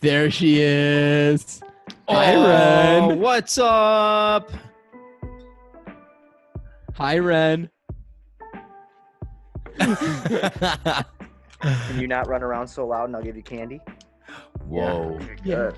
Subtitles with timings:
[0.00, 1.60] There she is.
[2.08, 3.20] Hi, Oh, Ren.
[3.20, 4.50] What's up?
[6.94, 7.70] Hi, Ren.
[9.78, 11.04] Can
[11.98, 13.80] you not run around so loud and I'll give you candy?
[14.68, 15.56] Whoa, Yeah.
[15.70, 15.74] Good.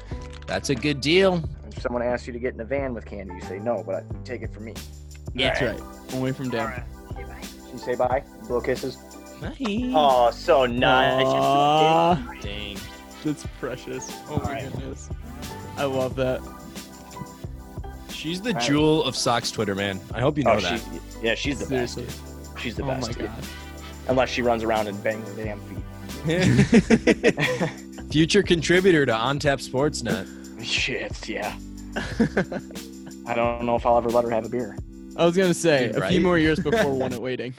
[0.46, 1.42] that's a good deal.
[1.68, 3.96] If someone asks you to get in a van with candy, you say no, but
[3.96, 4.74] I, take it from me.
[5.34, 5.50] Yeah.
[5.58, 6.14] That's right.
[6.14, 6.82] Away from Dan.
[7.70, 8.96] She say bye, blow kisses.
[9.42, 9.56] Nice.
[9.94, 11.24] Oh, so nice.
[11.26, 12.76] Aw, Dang.
[13.28, 14.10] That's precious.
[14.30, 14.72] Oh my Alright.
[14.72, 15.10] goodness.
[15.76, 16.40] I love that.
[18.10, 18.62] She's the Right.
[18.62, 20.00] jewel of Sox Twitter, man.
[20.14, 20.80] I hope you oh, know Oh, that.
[20.80, 22.04] she, yeah, she's the Seriously.
[22.04, 22.20] best.
[22.58, 23.18] She's the Oh best.
[23.18, 23.34] my god.
[24.08, 25.76] Unless she runs around and bangs her damn feet.
[28.10, 30.26] Future contributor to OnTap Sportsnet.
[30.64, 31.54] Shit, yeah.
[33.26, 34.76] I don't know if I'll ever let her have a beer.
[35.16, 36.10] I was gonna say a Right.
[36.10, 37.52] few more years before one at waiting.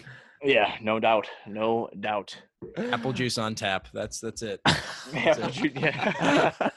[0.44, 1.27] Yeah, no doubt.
[1.45, 2.36] No doubt.
[2.77, 3.88] Apple juice on tap.
[3.94, 4.62] That's that's it.
[5.13, 6.70] Yeah, That's but you- yeah.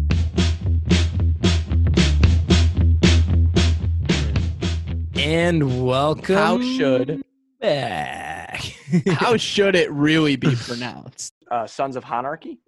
[5.16, 6.34] And welcome.
[6.34, 7.22] How should
[7.60, 8.60] back?
[9.12, 11.32] how should it really be pronounced?
[11.50, 12.58] uh, Sons of Hanarchy?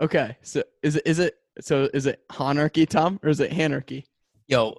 [0.00, 4.04] Okay, so is it is it so is it Hanarchy, Tom, or is it Hanarchy?
[4.48, 4.76] Yo,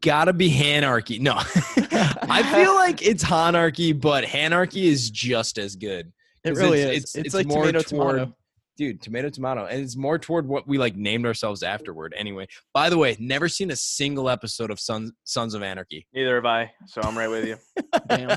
[0.00, 1.18] gotta be Hanarchy.
[1.18, 6.12] No, I feel like it's Hanarchy, but Hanarchy is just as good.
[6.42, 6.96] It 'Cause really it's- is.
[6.96, 8.36] it's- It's, it's like more tomato toward- tomato.
[8.76, 9.66] Dude, tomato, tomato.
[9.66, 12.12] And it's more toward what we like named ourselves afterward.
[12.16, 16.08] Anyway, by the way, never seen a single episode of Sons Sons of Anarchy.
[16.12, 17.56] Neither have I, so I'm right with you.
[18.08, 18.36] Damn.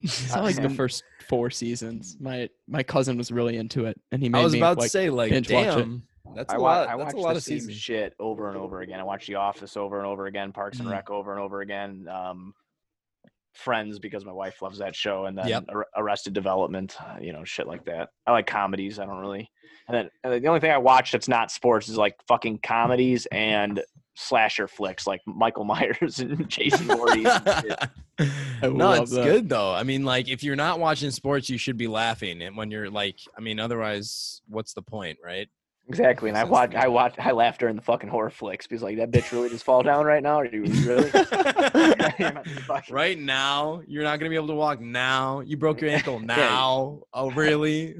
[0.00, 2.16] It's not like the first four seasons.
[2.18, 4.40] My my cousin was really into it, and he made me.
[4.40, 5.76] I was me about like to say, like, binge watch it.
[5.76, 6.02] damn,
[6.34, 6.88] that's a I, wa- lot.
[6.88, 7.76] I That's watched a lot the of same seasons.
[7.76, 9.00] shit over and over again.
[9.00, 10.92] I watch The Office over and over again, Parks and Mhm.
[10.92, 12.54] Rec over and over again, um,
[13.52, 15.64] Friends because my wife loves that show, and then Yep.
[15.68, 18.08] Ar- Arrested Development, uh, you know, shit like that.
[18.26, 18.98] I like comedies.
[18.98, 19.48] I don't really.
[19.86, 23.26] And then and the only thing I watch that's not sports is like fucking comedies
[23.26, 23.80] and
[24.16, 27.28] slasher flicks like Michael Myers and Jason Voorhees.
[28.62, 29.24] and no, it's that.
[29.24, 29.72] good though.
[29.72, 32.42] I mean, like, if you're not watching sports, you should be laughing.
[32.42, 35.48] And when you're like, I mean, otherwise, what's the point, right?
[35.86, 36.92] Exactly, and I Sense watch, I me.
[36.92, 39.82] watch, I laugh during the fucking horror flicks because like that bitch really just fall
[39.82, 40.40] down right now.
[40.40, 41.10] Or do you really?
[42.90, 45.40] Right now, you're not gonna be able to walk now.
[45.40, 47.02] You broke your ankle now.
[47.12, 47.96] Oh, really?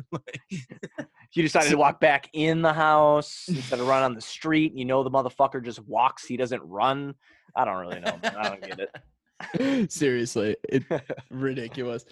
[1.32, 4.72] You decided to walk back in the house instead of run on the street.
[4.74, 7.14] You know the motherfucker just walks; he doesn't run.
[7.54, 8.18] I don't really know.
[8.22, 8.36] man.
[8.36, 9.92] I don't get it.
[9.92, 10.84] Seriously, it
[11.30, 12.04] ridiculous.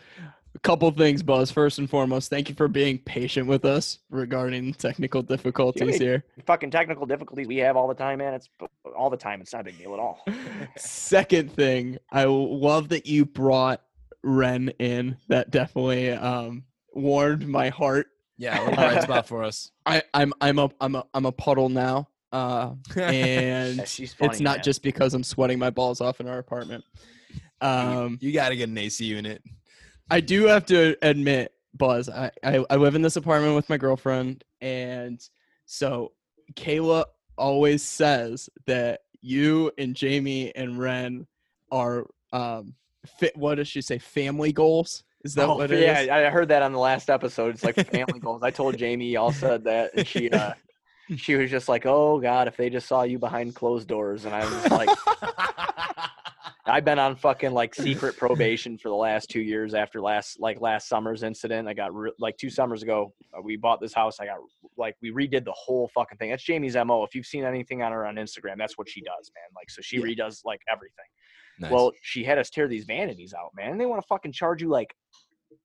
[0.55, 1.51] A couple things, Buzz.
[1.51, 6.25] First and foremost, thank you for being patient with us regarding technical difficulties here.
[6.47, 8.35] Fucking technical difficulties we have all the time, man.
[8.35, 8.51] It's
[8.95, 9.41] all the time.
[9.41, 10.23] It's not a big deal at all.
[10.77, 13.81] Second thing, I love that you brought
[14.23, 15.17] Ren in.
[15.29, 18.09] That definitely um, warmed my heart.
[18.37, 19.71] yeah, a bright spot for us.
[19.87, 22.09] I, I'm I'm a I'm a I'm a puddle now.
[22.31, 24.31] Uh, and Yeah, she's funny.
[24.31, 24.65] it's not man.
[24.65, 26.85] just because I'm sweating my balls off in our apartment.
[27.61, 29.43] Um, you got to get an AC unit.
[30.13, 33.79] I do have to admit, Buzz, I, I, I live in this apartment with my
[33.79, 35.19] girlfriend, and
[35.65, 36.13] so
[36.53, 37.07] Kayla
[37.39, 41.27] always says that you and Jamie and Ren
[41.71, 42.75] are um
[43.19, 43.35] fit.
[43.39, 43.97] What does she say?
[43.97, 45.03] Family goals?
[45.25, 46.09] Is that Oh, what it yeah, is?
[46.11, 47.55] I heard that on the last episode.
[47.55, 48.43] It's like family goals.
[48.43, 50.53] I told Jamie you all said that, and she uh,
[51.17, 54.35] she was just like, "Oh God, if they just saw you behind closed doors," and
[54.35, 54.91] I was like.
[56.65, 60.61] I've been on fucking like secret probation for the last two years after last like
[60.61, 61.67] last summer's incident.
[61.67, 63.13] I got re- like two summers ago.
[63.37, 64.21] Uh, we bought this house.
[64.21, 64.37] I got
[64.77, 66.31] like we redid the whole fucking thing.
[66.31, 67.03] That's Jamie's mo.
[67.03, 69.49] If you've seen anything on her on Instagram, that's what she does, man.
[69.57, 70.05] Like so she Yeah.
[70.05, 71.05] redoes like everything.
[71.59, 71.73] Nice.
[71.73, 73.73] Well, she had us tear these vanities out, man.
[73.73, 74.95] And they want to fucking charge you like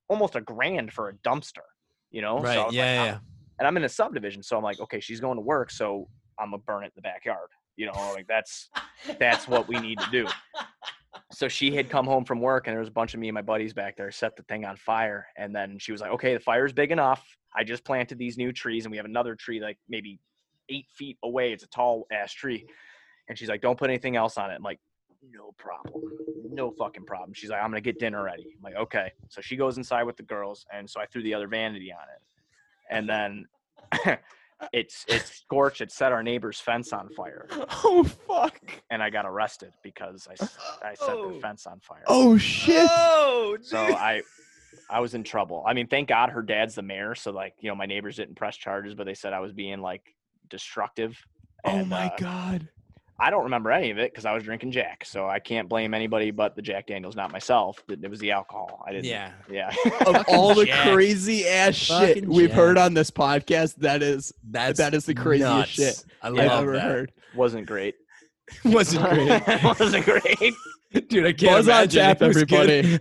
[0.10, 1.60] almost a grand for a dumpster,
[2.12, 2.40] you know?
[2.40, 2.56] right?
[2.56, 3.18] So yeah, like, yeah, I'm- yeah.
[3.60, 6.08] And I'm in a subdivision, so I'm like, okay, she's going to work, so
[6.40, 7.50] I'm gonna burn it in the backyard.
[7.76, 8.70] You know, like that's
[9.20, 10.28] that's what we need to do.
[11.32, 13.36] So she had come home from work, and there was a bunch of me and
[13.36, 16.34] my buddies back there, set the thing on fire, and then she was like, "Okay,
[16.34, 17.26] the fire's big enough.
[17.54, 20.20] I just planted these new trees, and we have another tree like maybe
[20.70, 21.52] eight feet away.
[21.52, 22.66] It's a tall ass tree."
[23.28, 24.80] And she's like, "Don't put anything else on it." I'm like,
[25.30, 26.02] "No problem,
[26.50, 29.58] no fucking problem." She's like, "I'm gonna get dinner ready." I'm like, "Okay." So she
[29.58, 32.22] goes inside with the girls, and so I threw the other vanity on it,
[32.90, 33.48] and then.
[34.74, 35.82] It's it's scorched.
[35.82, 37.48] It set our neighbor's fence on fire,
[37.84, 38.60] Oh fuck!
[38.90, 40.34] and I got arrested because I
[40.84, 41.32] I set Oh.
[41.32, 42.04] their fence on fire.
[42.08, 42.90] Oh shit!
[42.92, 44.24] Oh, So I
[44.90, 45.64] I was in trouble.
[45.68, 48.36] I mean, thank God her dad's the mayor, so like you know my neighbors didn't
[48.36, 50.02] press charges, but they said I was being like
[50.50, 51.18] destructive.
[51.64, 52.70] Oh my uh, god!
[53.20, 55.94] I don't remember any of it because I was drinking Jack, so I can't blame
[55.96, 57.84] anybody but the Jack Daniels, not myself.
[57.90, 58.84] It it was the alcohol.
[58.86, 59.06] I didn't.
[59.06, 59.32] Yeah.
[59.50, 59.72] Yeah.
[60.06, 60.92] Of all the Jack.
[60.94, 62.56] crazy ass shit Fucking we've Jack.
[62.58, 65.70] heard on this podcast, that is That's that is the craziest nuts.
[65.72, 66.82] shit I I've love ever that.
[66.84, 67.12] heard.
[67.36, 67.96] Wasn't great.
[68.64, 69.64] Wasn't great.
[69.64, 70.54] Wasn't great.
[71.10, 72.02] Dude, I can't Buzz on imagine.
[72.02, 73.00] tap, It was everybody.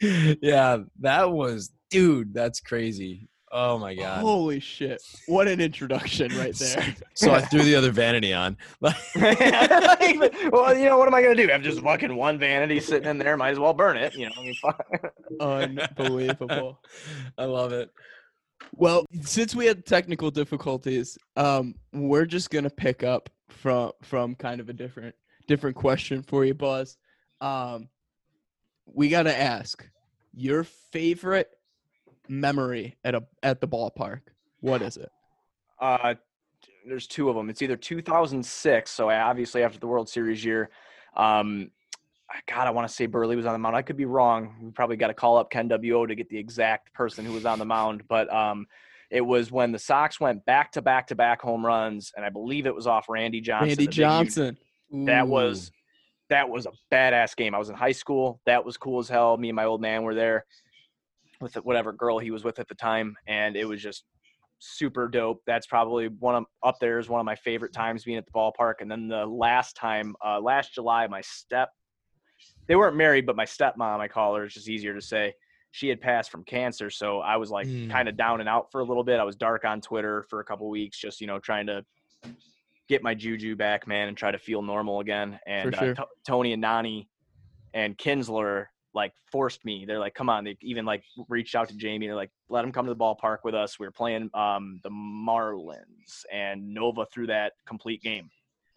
[0.00, 0.38] good.
[0.42, 3.28] yeah, that was dude, that's crazy.
[3.56, 4.20] Oh my god.
[4.20, 5.00] Holy shit!
[5.28, 6.96] What an introduction right there.
[7.14, 8.56] So I threw the other vanity on.
[8.80, 8.92] well,
[10.76, 11.48] you know what am I gonna do?
[11.52, 13.36] I'm just fucking one vanity sitting in there.
[13.36, 14.12] Might as well burn it.
[14.16, 14.32] You know.
[14.36, 14.84] I mean, fuck.
[15.38, 16.80] Unbelievable.
[17.38, 17.92] I love it.
[18.72, 24.60] Well, since we had technical difficulties, um, we're just gonna pick up from from kind
[24.60, 25.14] of a different
[25.46, 26.96] different question for you, Buzz.
[27.40, 27.88] Um,
[28.86, 29.88] we gotta ask
[30.32, 31.50] your favorite
[32.28, 34.20] memory at a at the ballpark.
[34.60, 35.10] What is it?
[35.80, 36.14] Uh,
[36.86, 37.50] there's two of them.
[37.50, 40.70] It's either 2006, so obviously after the World Series year.
[41.16, 41.70] Um,
[42.46, 43.76] God, I want to say Buehrle was on the mound.
[43.76, 44.56] I could be wrong.
[44.62, 47.46] We probably got to call up Ken WO to get the exact person who was
[47.46, 48.02] on the mound.
[48.08, 48.66] But um,
[49.10, 52.30] it was when the Sox went back to back to back home runs, and I
[52.30, 53.68] believe it was off Randy Johnson.
[53.68, 54.58] Randy the big, huge- Johnson.
[54.90, 55.70] That was
[56.30, 57.54] that was a badass game.
[57.54, 58.40] I was in high school.
[58.46, 59.36] That was cool as hell.
[59.36, 60.44] Me and my old man were there
[61.44, 64.04] with whatever girl he was with at the time, and it was just
[64.58, 65.42] super dope.
[65.46, 68.32] That's probably one of up there is one of my favorite times being at the
[68.32, 68.74] ballpark.
[68.80, 71.68] And then the last time, uh, last July, my step
[72.66, 75.34] they weren't married, but my stepmom, I call her, it's just easier to say.
[75.70, 77.90] She had passed from cancer, so I was like Mm.
[77.90, 79.20] kind of down and out for a little bit.
[79.20, 81.84] I was dark on Twitter for a couple weeks, just you know trying to
[82.88, 85.38] get my juju back, man, and try to feel normal again.
[85.46, 85.90] And sure.
[85.90, 87.08] uh, To- Tony and Nani
[87.74, 89.84] and Kinsler like forced me.
[89.84, 92.06] They're like, "Come on!" They even like reached out to Jamie.
[92.06, 94.90] They're like, "Let him come to the ballpark with us." We were playing um, the
[94.90, 98.30] Marlins, and Nova threw that complete game.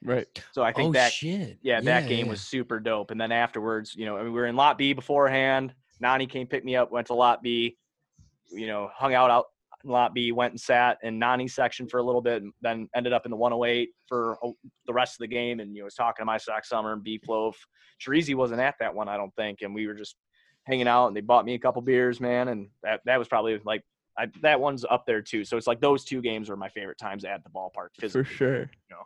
[0.04, 0.28] Right.
[0.52, 1.58] So I think oh that shit.
[1.62, 3.12] yeah, that game was super dope.
[3.12, 5.74] And then afterwards, you know, I mean, we were in Lot B beforehand.
[6.00, 7.78] Nani came pick me up, went to Lot B,
[8.52, 9.46] you know, hung out out
[9.83, 13.13] Lot B, went and sat in Nani's section for a little bit, and then ended
[13.13, 14.38] up in the 108 for
[14.85, 15.59] the rest of the game.
[15.59, 17.57] And you know, was talking to my Sox Summer and Beef Loaf.
[18.01, 20.15] Chirizi wasn't at that one, I don't think, and we were just
[20.65, 21.07] hanging out.
[21.07, 23.83] And they bought me a couple beers, man, and that that was probably like.
[24.19, 25.45] I, that one's up there too.
[25.45, 27.89] So it's like those two games were my favorite times at the ballpark.
[27.94, 28.33] For Physically.
[28.35, 28.59] sure.
[28.89, 29.03] know.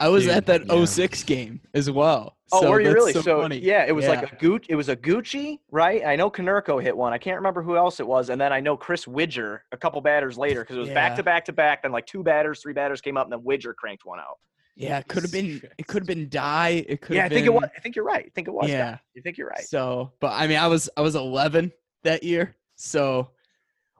[0.00, 0.84] I was Dude, at that yeah.
[0.84, 2.36] 06 game as well.
[2.52, 3.12] Oh, so were you that's really?
[3.12, 4.10] So, So, yeah, it was Yeah.
[4.12, 4.66] like a Gucci.
[4.68, 6.04] It was a Gucci, right?
[6.06, 7.12] I know Konerko hit one.
[7.12, 10.00] I can't remember who else it was, and then I know Chris Widger a couple
[10.00, 11.82] batters later because it was back to back to back.
[11.82, 14.38] Then like two batters, three batters came up, and then Widger cranked one out.
[14.76, 15.60] Yeah, it could have been.
[15.76, 16.84] It could have been die.
[16.88, 17.16] It could.
[17.16, 17.70] Yeah, I think been, it was.
[17.76, 18.24] I think you're right.
[18.24, 18.68] I think it was.
[18.68, 18.76] Yeah.
[18.76, 19.64] Yeah, you think you're right.
[19.64, 21.72] So, but I mean, I was I was 11
[22.04, 23.30] that year, so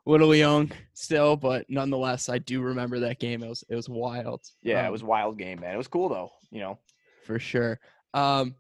[0.09, 3.43] little young still, but nonetheless, I do remember that game.
[3.43, 4.41] It was it was wild.
[4.63, 5.75] Yeah, it Um, was wild game, man.
[5.75, 6.31] It was cool though.
[6.51, 6.79] You know.
[7.25, 7.79] for sure.
[8.15, 8.55] Um,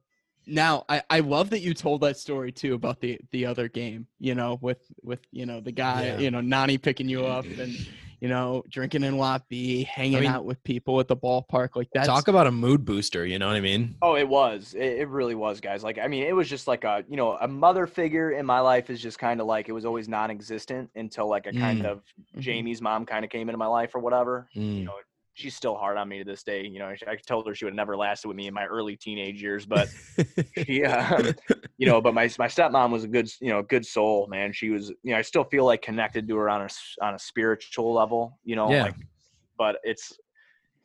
[0.47, 4.06] now I, I love that you told that story too about the the other game.
[4.19, 6.19] You know, with with you know the guy, Yeah.
[6.19, 7.75] you know, Nani picking you up and
[8.20, 11.76] you know drinking in lot B, hanging mean- out with people at the ballpark.
[11.76, 12.05] Like that.
[12.06, 13.94] Talk about a mood booster, you know what I mean?
[14.03, 14.75] Oh, it was.
[14.75, 15.82] It, it really was, guys.
[15.85, 18.61] Like, I mean, it was just like a, you know, a mother figure in my
[18.61, 21.87] life is just kind of like it was always non-existent until like a kind Mm.
[21.87, 22.03] of
[22.37, 22.41] Mhm.
[22.41, 24.49] Jamie's mom kind of came into my life or whatever.
[24.56, 24.79] Mm.
[24.79, 24.93] you know,
[25.38, 26.67] she's still hard on me to this day.
[26.67, 28.96] You know, I told her she would have never lasted with me in my early
[28.96, 29.88] teenage years, but
[30.67, 31.35] she, um,
[31.79, 34.52] you know, but my my stepmom was a good, you know, good soul, man.
[34.52, 37.14] She was, you know, I still feel like connected to her on a s- on
[37.14, 38.85] a spiritual level, you know, Yeah.
[38.85, 38.94] like,
[39.56, 40.12] but it's.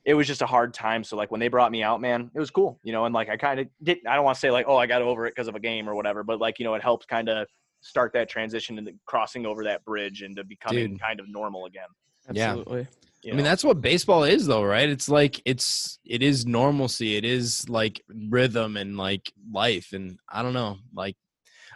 [0.05, 1.01] It was just a hard time.
[1.01, 3.29] So like when they brought me out, man, it was cool, you know, and like
[3.29, 3.99] I kind of did.
[4.05, 5.87] I don't want to say like, oh, I got over it because of a game
[5.87, 7.47] or whatever, but like you know, it helped kind of
[7.79, 10.99] start that transition and crossing over that bridge into becoming Dude.
[10.99, 11.87] kind of normal again.
[12.33, 12.55] Yeah.
[13.23, 13.49] You I mean, know?
[13.49, 14.89] that's what baseball is, though, right?
[14.89, 17.15] It's like it's it is normalcy.
[17.15, 20.77] It is like rhythm and like life, and I don't know.
[20.93, 21.15] Like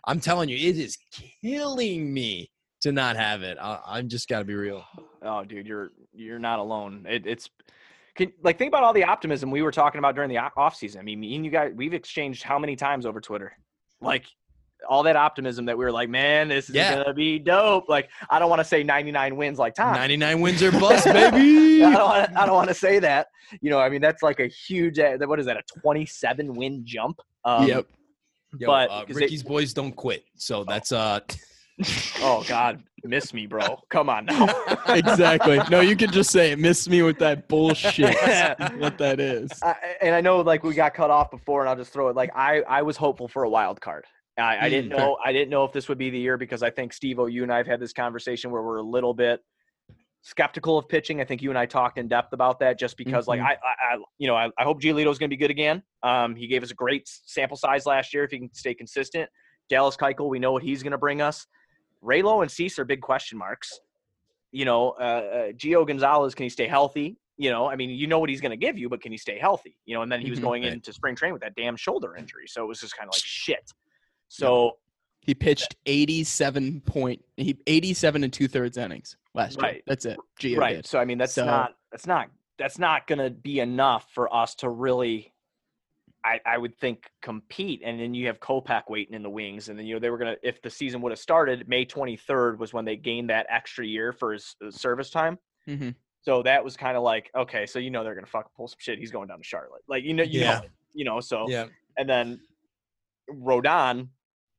[0.06, 0.98] I'm telling you, it is
[1.42, 2.52] killing me
[2.82, 3.58] to not have it.
[3.60, 4.84] I, I'm just got to be real.
[5.22, 7.06] Oh, dude, you're you're not alone.
[7.08, 7.50] It, it's
[8.16, 11.00] can, like think about all the optimism we were talking about during the off season.
[11.00, 13.54] I mean, me and you guys, we've exchanged how many times over Twitter?
[14.02, 14.26] Like
[14.90, 16.96] all that optimism that we were like, man, this is Yeah.
[16.96, 17.88] gonna be dope.
[17.90, 19.94] Like I don't want to say 99 wins like Tom.
[19.96, 21.84] 99 wins or bust, baby.
[21.84, 22.42] I don't want to.
[22.42, 23.28] I don't want to say that.
[23.62, 25.00] You know, I mean, that's like a huge.
[25.00, 25.58] uh, What is that?
[25.58, 27.20] A 27 win jump.
[27.46, 27.86] Um, yep.
[28.60, 30.24] Yo, but- uh, they- Ricky's boys don't quit.
[30.36, 31.20] So that's uh.
[32.24, 33.80] Oh God, miss me, bro.
[33.90, 34.48] Come on now.
[34.88, 35.60] exactly.
[35.70, 36.58] No, you can just say it.
[36.58, 38.16] Miss me with that bullshit.
[38.80, 39.52] what that is.
[39.62, 42.16] I, and I know like we got cut off before, and I'll just throw it.
[42.16, 44.06] Like I, I was hopeful for a wild card.
[44.38, 45.18] I, I didn't Mm, know.
[45.24, 47.44] I didn't know if this would be the year because I think Steve O, you
[47.44, 49.42] and I have had this conversation where we're a little bit
[50.22, 51.22] skeptical of pitching.
[51.22, 53.46] I think you and I talked in depth about that just because, like, Mhm.
[53.46, 55.82] I, I, I, you know, I, I hope Giolito's going to be good again.
[56.04, 59.30] Um, he gave us a great sample size last year if he can stay consistent.
[59.70, 61.48] Dallas Keuchel, we know what he's going to bring us.
[62.04, 63.80] Raylo and Cease are big question marks.
[64.52, 67.18] You know, uh, uh, Gio Gonzalez, can he stay healthy?
[67.38, 69.18] You know, I mean, you know what he's going to give you, but can he
[69.18, 69.78] stay healthy?
[69.86, 70.44] You know, and then he was Mhm.
[70.44, 70.74] going Right.
[70.74, 73.22] into spring training with that damn shoulder injury, so it was just kind of like
[73.24, 73.72] shit.
[74.30, 74.78] So
[75.22, 79.80] He pitched 87 point he 87 and two thirds innings last year.
[79.86, 80.18] That's it.
[80.40, 80.76] Gio right.
[80.78, 80.86] did.
[80.86, 84.34] So I mean, that's So- not that's not that's not going to be enough for
[84.34, 85.34] us to really.
[86.26, 89.78] I, I would think compete, and then you have Kopech waiting in the wings, and
[89.80, 90.36] then you know they were gonna.
[90.44, 94.12] If the season would have started, May 23rd was when they gained that extra year
[94.12, 95.38] for his, his service time.
[95.70, 95.96] Mhm.
[96.24, 98.78] So that was kind of like okay, so you know they're gonna fucking pull some
[98.80, 98.98] shit.
[99.00, 100.60] He's going down to Charlotte, like you know, you Yeah.
[100.60, 101.20] know, you know.
[101.22, 101.68] So Yeah.
[101.98, 102.42] and then
[103.32, 104.10] Rodon,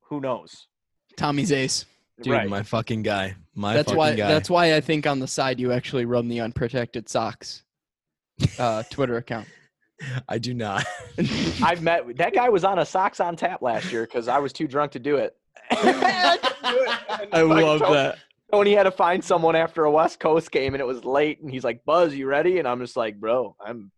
[0.09, 0.67] who knows?
[1.15, 1.85] Tommy's ace.
[2.21, 2.49] Dude, right.
[2.49, 3.35] my fucking guy.
[3.55, 4.27] My that's fucking why guy.
[4.27, 7.63] that's why I think on the side you actually run the unprotected Sox
[8.57, 9.47] uh, Twitter account.
[10.27, 10.85] I do not.
[11.63, 14.51] I've met that guy was on a Sox on tap last year because I was
[14.51, 15.35] too drunk to do it.
[15.71, 18.17] I love that.
[18.51, 21.51] Tony had to find someone after a West Coast game and it was late and
[21.51, 22.57] he's like, Buzz, you ready?
[22.57, 23.91] And I'm just like, bro, I'm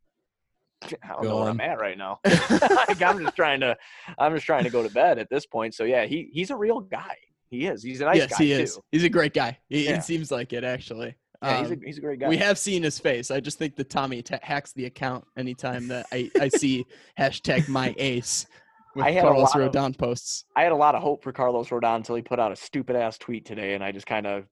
[0.84, 2.20] I don't know where I'm at right now.
[2.26, 3.78] like, I'm just trying to
[4.18, 5.74] I'm just trying to go to bed at this point.
[5.76, 7.16] So yeah, he he's a real guy.
[7.50, 7.84] He is.
[7.84, 8.82] He's a nice yes, guy he too.
[8.92, 9.58] He's a great guy.
[9.70, 9.98] He, Yeah.
[9.98, 11.16] It seems like it actually.
[11.44, 12.30] Yeah, he's a Um, he's a great guy.
[12.30, 13.32] we have seen his face.
[13.32, 16.86] I just think that Tommy ta hacks the account anytime that I, I see
[17.20, 18.46] hashtag my ace
[18.96, 20.46] with I had Carlos lot of- Rodon posts.
[20.56, 22.96] I had a lot of hope for Carlos Rodon until he put out a stupid
[22.96, 24.46] ass tweet today and I just kind of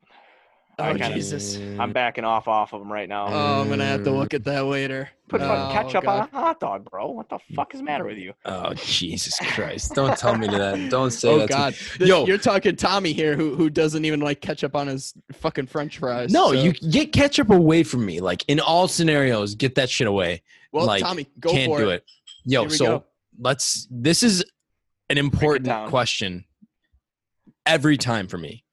[0.79, 1.57] Oh kinda- Jesus!
[1.79, 3.27] I'm backing off off of him right now.
[3.27, 5.09] Oh, I'm gonna have to look at that later.
[5.27, 6.21] Put fucking Oh, ketchup God.
[6.21, 7.12] on a hot dog, bro.
[7.12, 8.33] What the fuck is the matter with you?
[8.45, 9.93] Oh Jesus Christ!
[9.93, 10.89] Don't tell me that.
[10.89, 11.48] Don't say Oh that.
[11.50, 11.57] to me.
[11.57, 11.74] God!
[12.00, 12.25] This- Yo.
[12.25, 16.31] you're talking Tommy here, who who doesn't even like ketchup on his fucking French fries.
[16.31, 18.19] No, so- you get ketchup away from me.
[18.21, 20.41] Like in all scenarios, get that shit away.
[20.71, 21.95] Well, like, Tommy, go Can't for do it.
[21.95, 22.03] it.
[22.45, 23.03] Yo, so go.
[23.39, 23.88] let's.
[23.91, 24.43] This is
[25.09, 26.45] an important question.
[27.65, 28.63] Every time for me,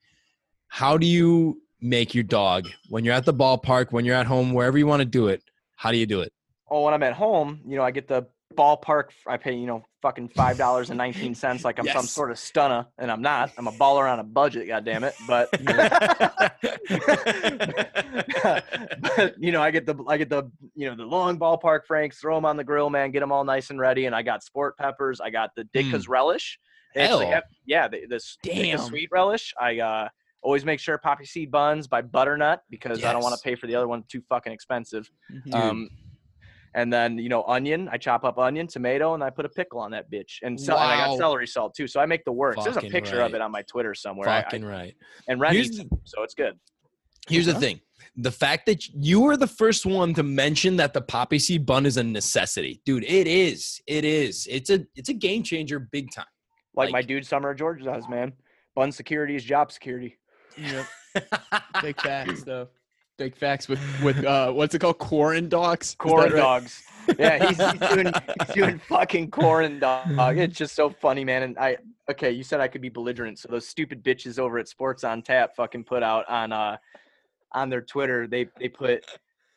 [0.69, 4.53] how do you make your dog when you're at the ballpark, when you're at home,
[4.53, 5.43] wherever you want to do it?
[5.77, 6.33] How do you do it?
[6.71, 9.11] Oh, when I'm at home, you know, I get the ballpark.
[9.27, 12.39] I pay, you know, fucking five dollars and nineteen cents, like I'm some sort of
[12.39, 13.53] stunner, and I'm not.
[13.59, 14.67] I'm a baller on a budget.
[14.67, 15.15] God damn it!
[15.29, 15.51] But,
[19.01, 22.19] but you know, I get the I get the you know the long ballpark franks.
[22.19, 23.11] Throw them on the grill, man.
[23.11, 24.07] Get them all nice and ready.
[24.07, 25.21] And I got sport peppers.
[25.21, 26.59] I got the Ditka's relish.
[26.95, 27.21] Hell.
[27.21, 28.79] have- yeah, the, this Ditka's Damn.
[28.81, 29.53] sweet relish.
[29.61, 30.09] I uh,
[30.47, 33.67] always make sure poppy seed buns by butternut because I don't want to pay for
[33.67, 35.11] the other one too fucking expensive.
[35.33, 35.55] Mhm.
[35.55, 35.91] Um,
[36.75, 37.89] and then you know onion.
[37.91, 40.35] I chop up onion, tomato, and I put a pickle on that bitch.
[40.43, 41.89] And, so, and I got celery salt too.
[41.89, 42.63] So I make the works.
[42.63, 44.29] There's a Fucking picture of it on my Twitter somewhere.
[44.29, 44.95] I- I- Fucking right.
[45.29, 46.57] and Ren Here's eats the- so it's good.
[47.29, 47.81] Here's the thing.
[48.19, 51.85] The fact that you were the first one to mention that the poppy seed bun
[51.87, 52.81] is a necessity.
[52.85, 53.81] Dude, it is.
[53.89, 54.47] It is.
[54.49, 56.27] It's a it's a game changer big time.
[56.75, 58.33] Like, my dude Summer George does, man.
[58.75, 60.19] Bun security is job security.
[60.57, 60.87] Yep.
[61.83, 62.69] Big facts though.
[63.19, 64.99] Big facts with with uh what's it called?
[64.99, 65.95] Corn dogs.
[65.99, 66.37] Corn right?
[66.37, 66.83] dogs.
[67.19, 68.13] Yeah, he's, he's doing
[68.47, 70.39] he's doing fucking corn dog.
[70.39, 71.43] It's just so funny, man.
[71.45, 71.79] And I
[72.11, 75.23] okay, you said I could be belligerent, so those stupid bitches over at Sports on
[75.23, 76.77] Tap fucking put out on uh
[77.53, 78.27] on their Twitter.
[78.27, 79.05] They they put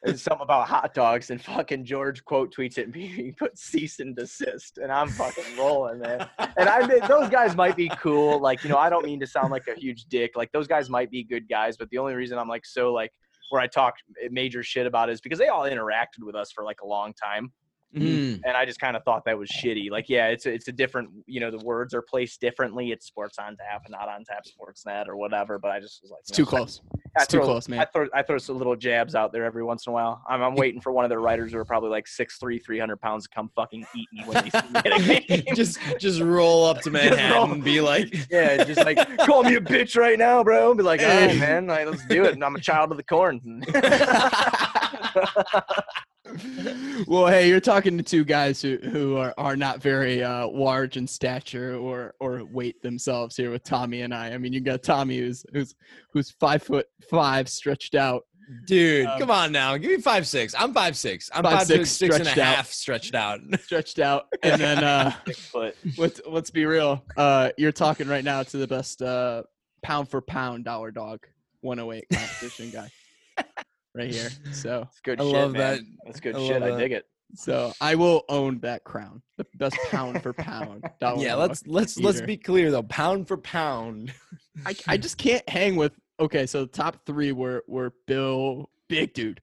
[0.04, 4.00] there's something about hot dogs and fucking George quote tweets it and he put cease
[4.00, 6.28] and desist and I'm fucking rolling, man.
[6.58, 8.40] And I mean, those guys might be cool.
[8.40, 10.32] Like, you know, I don't mean to sound like a huge dick.
[10.36, 13.12] Like those guys might be good guys, but the only reason I'm like so like
[13.50, 16.64] where I talk eh, major shit about is because they all interacted with us for
[16.64, 17.52] like a long time.
[17.96, 18.42] Mm.
[18.46, 19.90] And I just kind of thought that was shitty.
[19.90, 22.92] Like, yeah, it's a, it's a different, you know, the words are placed differently.
[22.92, 25.58] It's sports on tap and not on tap Sportsnet or whatever.
[25.58, 26.82] But I just was like, It's you too know, close.
[27.18, 27.80] I It's too throw- close, man.
[27.80, 30.22] I throw I throw some little jabs out there every once in a while.
[30.30, 33.24] I'm, I'm waiting for one of their writers who are probably like 6'3", 300 pounds
[33.24, 35.56] to come fucking eat me when they see me at a game.
[35.56, 39.56] just just roll up to Manhattan roll- and be like, yeah, just like call me
[39.56, 40.76] a bitch right now, bro.
[40.76, 41.40] Be like, all right, Hey.
[41.40, 42.34] man, like, let's do it.
[42.34, 43.64] And I'm a child of the corn.
[47.08, 50.98] Well, hey, you're talking to two guys who, who are, are not very uh, large
[50.98, 54.28] in stature or or weight themselves here with Tommy and I.
[54.32, 55.76] I mean, you got Tommy who's who's
[56.14, 58.24] who's five foot five stretched out.
[58.66, 59.78] dude, Um, come on now.
[59.78, 60.54] Give me five six.
[60.58, 61.30] I'm five six.
[61.34, 62.56] I'm Five, five, six, six, six and a stretched out.
[62.56, 63.40] half stretched out.
[63.62, 65.76] stretched out and then uh Six foot.
[65.98, 69.44] let's let's be real uh you're talking right now to the best uh
[69.84, 71.26] pound for pound dollar dog
[71.62, 72.90] 108 competition guy
[74.00, 75.60] right here so It's good I shit, love man.
[75.60, 75.82] that.
[76.06, 76.64] That's good I shit.
[76.64, 76.78] I that.
[76.80, 77.06] dig it.
[77.36, 80.84] so i will own that crown the best pound for pound
[81.18, 82.84] yeah, let's let's let's be clear though.
[82.84, 84.14] Pound for pound.
[84.66, 89.14] I, I just can't hang with okay so the top three were were bill big
[89.14, 89.42] dude.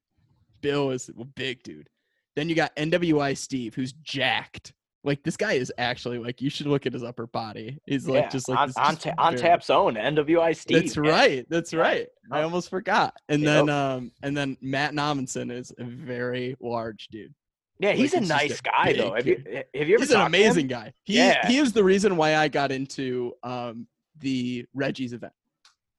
[0.61, 1.89] Bill is a big dude.
[2.35, 4.73] Then you got NWI Steve, who's jacked.
[5.07, 7.79] Like this guy is actually like you should look at his upper body.
[7.87, 10.55] He's like Yeah, just like on this on, just ta- on very- tap zone, NWI
[10.57, 10.83] Steve.
[10.83, 11.11] That's man.
[11.11, 11.47] right.
[11.49, 11.81] That's Yeah.
[11.81, 12.07] right.
[12.31, 13.15] I almost forgot.
[13.29, 13.67] And Yep.
[13.67, 17.33] then um and then Matt Nominson is a very large dude.
[17.79, 19.15] Yeah, he's Like, a nice a guy though.
[19.15, 20.45] Have you have you ever He's an talked to him?
[20.45, 20.93] amazing guy.
[21.05, 21.47] He Yeah.
[21.47, 23.87] he is the reason why I got into um
[24.19, 25.33] the Reggie's event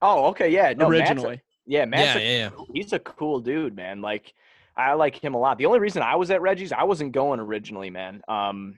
[0.02, 0.74] Oh, okay, yeah.
[0.74, 1.42] No, Matt's a- originally.
[1.66, 2.64] yeah, Matt's yeah, a yeah, yeah.
[2.74, 4.02] he's a cool dude, man.
[4.02, 4.34] Like
[4.76, 5.58] I like him a lot.
[5.58, 8.22] The only reason I was at Reggie's, I wasn't going originally, man.
[8.28, 8.78] Um,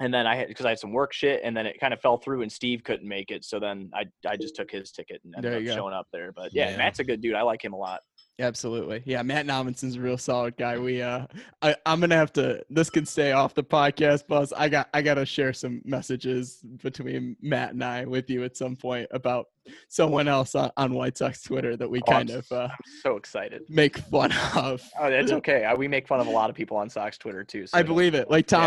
[0.00, 2.00] and then I had because I had some work shit, and then it kind of
[2.00, 5.20] fell through, and Steve couldn't make it, so then I I just took his ticket
[5.24, 5.74] and ended up go.
[5.74, 6.32] showing up there.
[6.32, 6.76] But yeah, Yeah.
[6.76, 7.34] Matt's a good dude.
[7.34, 8.00] I like him a lot.
[8.40, 9.00] Absolutely.
[9.06, 10.76] Yeah, Matt Nominson's a real solid guy.
[10.76, 11.26] We uh
[11.62, 14.52] I, I'm gonna have to this can stay off the podcast, Buzz.
[14.52, 18.74] I got I gotta share some messages between Matt and I with you at some
[18.74, 19.46] point about
[19.88, 22.68] someone else on, on White Sox Twitter that we Oh, I'm kind of uh
[23.02, 23.62] so excited.
[23.68, 24.82] make fun of.
[24.98, 25.72] Oh, that's okay.
[25.78, 27.68] We make fun of a lot of people on Sox Twitter too.
[27.68, 28.58] So I believe it, like Yeah.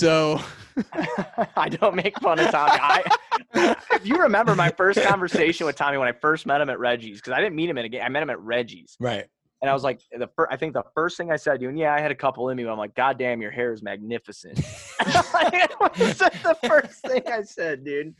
[0.00, 0.42] Tommy.
[0.42, 0.44] So
[1.56, 2.72] I don't make fun of Tommy.
[2.80, 6.78] I, if you remember my first conversation with Tommy when I first met him at
[6.78, 8.96] Reggie's, because I didn't meet him at a game, I met him at Reggie's.
[9.00, 9.26] Right.
[9.62, 11.68] And I was like, the fir- I think the first thing I said to you,
[11.70, 12.64] and yeah, I had a couple in me.
[12.64, 14.56] But I'm like, God damn, your hair is magnificent.
[14.98, 18.14] That's the first thing I said, dude.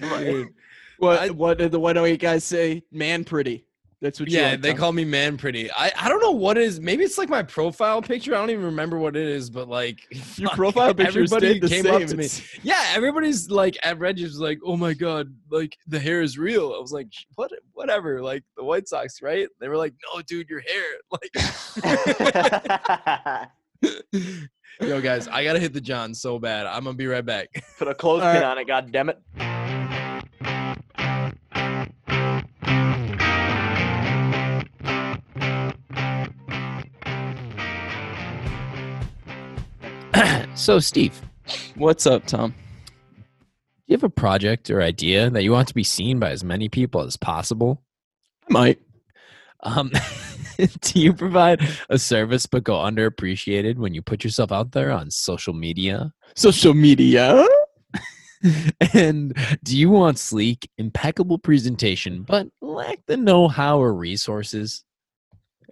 [0.00, 0.48] Dude.
[0.98, 2.82] what I- what did the what do you guys say?
[2.92, 3.64] Man pretty.
[4.02, 4.78] That's what you Yeah, like, they Tommy.
[4.78, 5.70] call me man pretty.
[5.72, 6.80] I, I don't know what it is.
[6.80, 8.34] Maybe it's like my profile picture.
[8.34, 10.06] I don't even remember what it is, but like
[10.38, 11.94] your fuck, profile picture everybody the came same.
[11.94, 12.24] up to me.
[12.24, 16.38] It's- Yeah, everybody's like at Reggie's was like, "Oh my god, like the hair is
[16.38, 17.50] real." I was like, "What?
[17.74, 19.46] Whatever." Like the White Sox, right?
[19.60, 20.84] They were like, "No, dude, your hair."
[23.82, 24.02] Like,
[24.80, 26.66] yo, guys, I gotta hit the John so bad.
[26.66, 27.48] I'm gonna be right back.
[27.78, 28.44] Put a clothespin All right.
[28.44, 29.18] on it, God damn it.
[40.54, 41.20] so, Steve,
[41.74, 42.50] What's up, Tom?
[42.50, 43.24] do
[43.86, 46.68] you have a project or idea that you want to be seen by as many
[46.68, 47.82] people as possible?
[48.48, 48.80] I might.
[49.62, 49.90] Um,
[50.80, 55.10] do you provide a service but go underappreciated when you put yourself out there on
[55.10, 56.12] social media?
[56.36, 57.44] Social media.
[58.94, 64.84] and do you want sleek, impeccable presentation but lack the know-how or resources?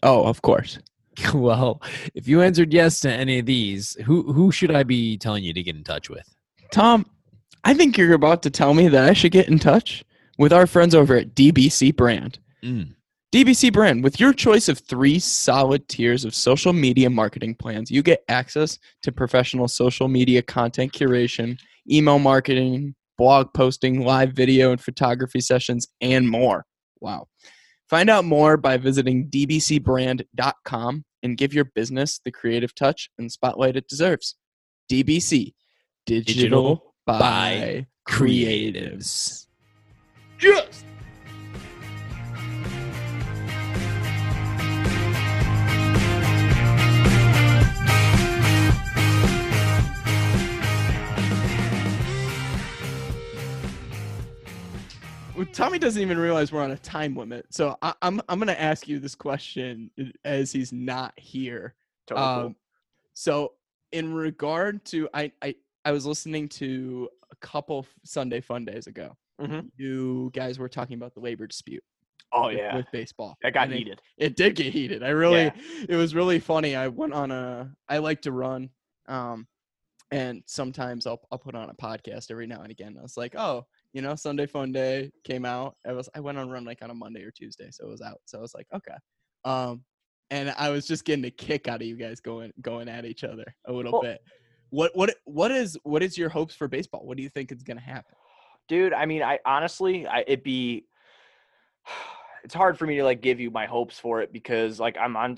[0.03, 0.79] Oh, of course.
[1.35, 1.83] Well,
[2.15, 5.53] if you answered yes to any of these, who who should I be telling you
[5.53, 6.27] to get in touch with?
[6.71, 7.07] Tom,
[7.65, 10.05] I think you're about to tell me that I should get in touch
[10.39, 12.39] with our friends over at DBC Brand.
[12.65, 12.95] Mm,
[13.33, 18.03] DBC Brand, with your choice of three solid tiers of social media marketing plans, you
[18.03, 21.59] get access to professional social media content curation,
[21.91, 26.65] email marketing, blog posting, live video and photography sessions, and more.
[27.01, 27.29] Wow.
[27.91, 33.77] Find out more by visiting dbcbrand.com and give your business the creative touch and spotlight
[33.77, 34.37] it deserves.
[34.91, 35.55] DBC,
[36.07, 39.47] Digital, Digital by, by Creatives.
[40.39, 40.85] Just.
[55.59, 57.47] Tommy doesn't even realize we're on a time limit.
[57.51, 59.91] So I, I'm I'm gonna ask you this question
[60.25, 61.75] as he's not here.
[62.07, 62.47] Totally cool.
[62.47, 62.57] Um,
[63.15, 63.53] so
[63.93, 69.17] in regard to I, I I was listening to a couple Sunday fun days ago.
[69.41, 69.71] Mhm.
[69.77, 71.83] You guys were talking about the labor dispute.
[72.33, 73.37] Oh with, yeah, with baseball.
[73.43, 74.03] that got And it- heated.
[74.17, 75.03] It did get heated.
[75.03, 75.57] I really Yeah.
[75.89, 76.77] it was really funny.
[76.77, 78.71] I went on a I like to run.
[79.09, 79.47] Um
[80.11, 82.97] and sometimes I'll I'll put on a podcast every now and again.
[82.99, 85.77] I was like, oh, you know, Sunday fun day came out.
[85.87, 88.03] I was I went on run like on a Monday or Tuesday, so it was
[88.03, 88.21] out.
[88.27, 88.95] So I was like, okay.
[89.45, 89.83] Um
[90.31, 93.25] and I was just getting a kick out of you guys going going at each
[93.25, 94.21] other a little Well- bit.
[94.71, 97.07] What what what is what is your hopes for baseball?
[97.07, 98.15] What do you think is gonna happen?
[98.69, 100.85] dude i mean i honestly i it'd be
[102.45, 105.17] it's hard for me to like give you my hopes for it because like i'm
[105.17, 105.37] on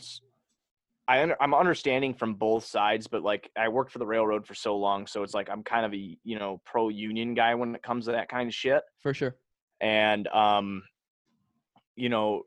[1.11, 4.55] I under, i'm understanding from both sides but like i worked for the railroad for
[4.55, 7.75] so long so it's like i'm kind of a you know pro union guy when
[7.75, 8.83] it comes to that kind of shit.
[9.01, 9.35] For sure.
[9.81, 10.85] and um
[11.97, 12.45] you know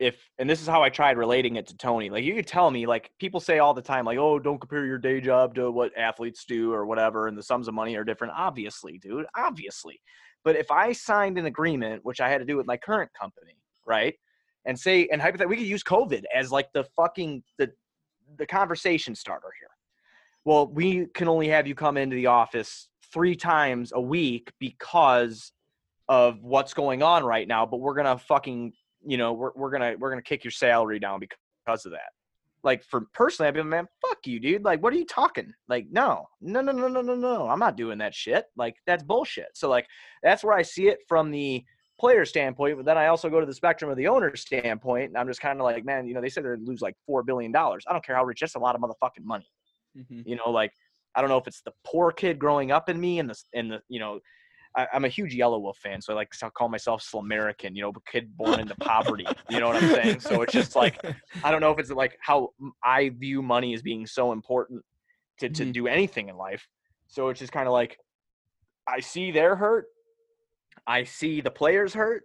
[0.00, 2.68] if and this is how i tried relating it to tony like you could tell
[2.72, 5.70] me like people say all the time like oh don't compare your day job to
[5.70, 8.32] what athletes do or whatever and the sums of money are different.
[8.36, 10.00] Obviously dude obviously.
[10.42, 13.56] But if i signed an agreement which i had to do with my current company
[13.86, 14.14] right
[14.64, 17.70] and say and hypothetically we could use covid as like the fucking the
[18.38, 19.68] the conversation starter here
[20.44, 25.52] well we can only have you come into the office three times a week because
[26.08, 28.72] of what's going on right now but we're gonna fucking
[29.04, 32.10] you know we're, we're gonna we're gonna kick your salary down because of that.
[32.62, 34.64] Like for personally, I'd be like, man, fuck you, dude.
[34.64, 35.50] Like, what are you talking?
[35.68, 37.48] Like, no, no, no, no, no, no, no.
[37.48, 38.44] I'm not doing that shit.
[38.54, 39.48] Like, that's bullshit.
[39.54, 39.86] So like,
[40.22, 41.64] that's where I see it from the
[42.00, 42.76] player standpoint.
[42.78, 45.40] But then I also go to the spectrum of the owner standpoint, and I'm just
[45.40, 47.84] kind of like, man, you know, they said they'd lose like four billion dollars.
[47.86, 48.40] I don't care how rich.
[48.40, 49.46] That's a lot of motherfucking money.
[49.96, 50.22] Mhm.
[50.26, 50.72] You know, like
[51.14, 53.70] I don't know if it's the poor kid growing up in me and the and
[53.70, 54.18] the you know.
[54.76, 57.88] I, I'm a huge Yelawolf fan, so I like to call myself Slumerican, you know,
[57.88, 59.26] a kid born into poverty.
[59.48, 60.20] You know what I'm saying?
[60.20, 60.96] So it's just like
[61.42, 62.50] I don't know if it's like how
[62.84, 64.84] I view money as being so important
[65.40, 65.72] to, to Mhm.
[65.72, 66.68] do anything in life.
[67.08, 67.98] So it's just kind of like
[68.86, 69.86] I see they're hurt.
[70.86, 72.24] I see the players hurt.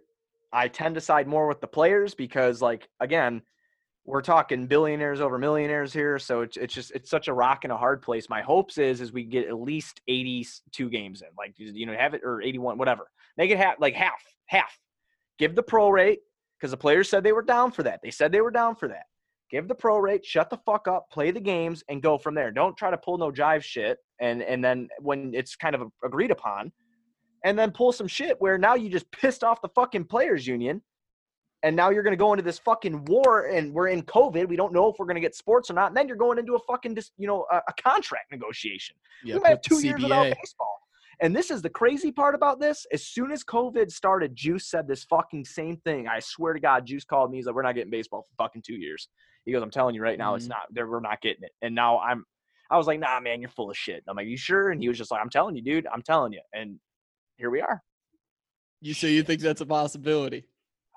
[0.52, 3.42] I tend to side more with the players because, like, again,
[4.06, 6.18] we're talking billionaires over millionaires here.
[6.18, 8.28] So it's, it's just it's such a rock and a hard place.
[8.30, 12.14] My hopes is is we get at least 82 games in, like you know, have
[12.14, 13.10] it or 81, whatever.
[13.36, 14.78] Make it half, like half, half.
[15.38, 16.20] Give the pro rate
[16.58, 18.00] because the players said they were down for that.
[18.02, 19.06] They said they were down for that.
[19.50, 22.50] Give the pro rate, shut the fuck up, play the games, and go from there.
[22.50, 23.98] Don't try to pull no jive shit.
[24.20, 26.72] And and then when it's kind of agreed upon,
[27.44, 30.82] and then pull some shit where now you just pissed off the fucking players union,
[31.62, 34.48] and now you're gonna go into this fucking war, and we're in COVID.
[34.48, 35.88] We don't know if we're gonna get sports or not.
[35.88, 39.34] And then you're going into a fucking dis, you know a, a contract negotiation Yeah,
[39.36, 40.78] we might have two years without baseball.
[41.20, 42.86] And this is the crazy part about this.
[42.92, 46.06] As soon as COVID started, Juice said this fucking same thing.
[46.06, 47.38] I swear to God, Juice called me.
[47.38, 49.08] He's like, "We're not getting baseball for fucking two years."
[49.46, 50.50] He goes, "I'm telling you right now, it's Mhm.
[50.50, 50.88] not.
[50.88, 52.26] We're not getting it." And now I'm,
[52.70, 54.88] I was like, "Nah, man, you're full of shit." I'm like, "You sure?" And he
[54.88, 55.86] was just like, "I'm telling you, dude.
[55.86, 56.78] I'm telling you." And
[57.36, 57.82] here we are.
[58.80, 60.44] You so you think that's a possibility?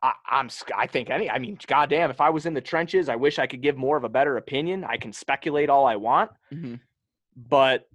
[0.04, 0.50] I, I'm.
[0.78, 1.30] I think any.
[1.30, 2.10] I mean, goddamn.
[2.10, 4.38] If I was in the trenches, I wish I could give more of a better
[4.38, 4.84] opinion.
[4.84, 6.32] I can speculate all I want.
[6.52, 6.76] hmm
[7.48, 7.86] but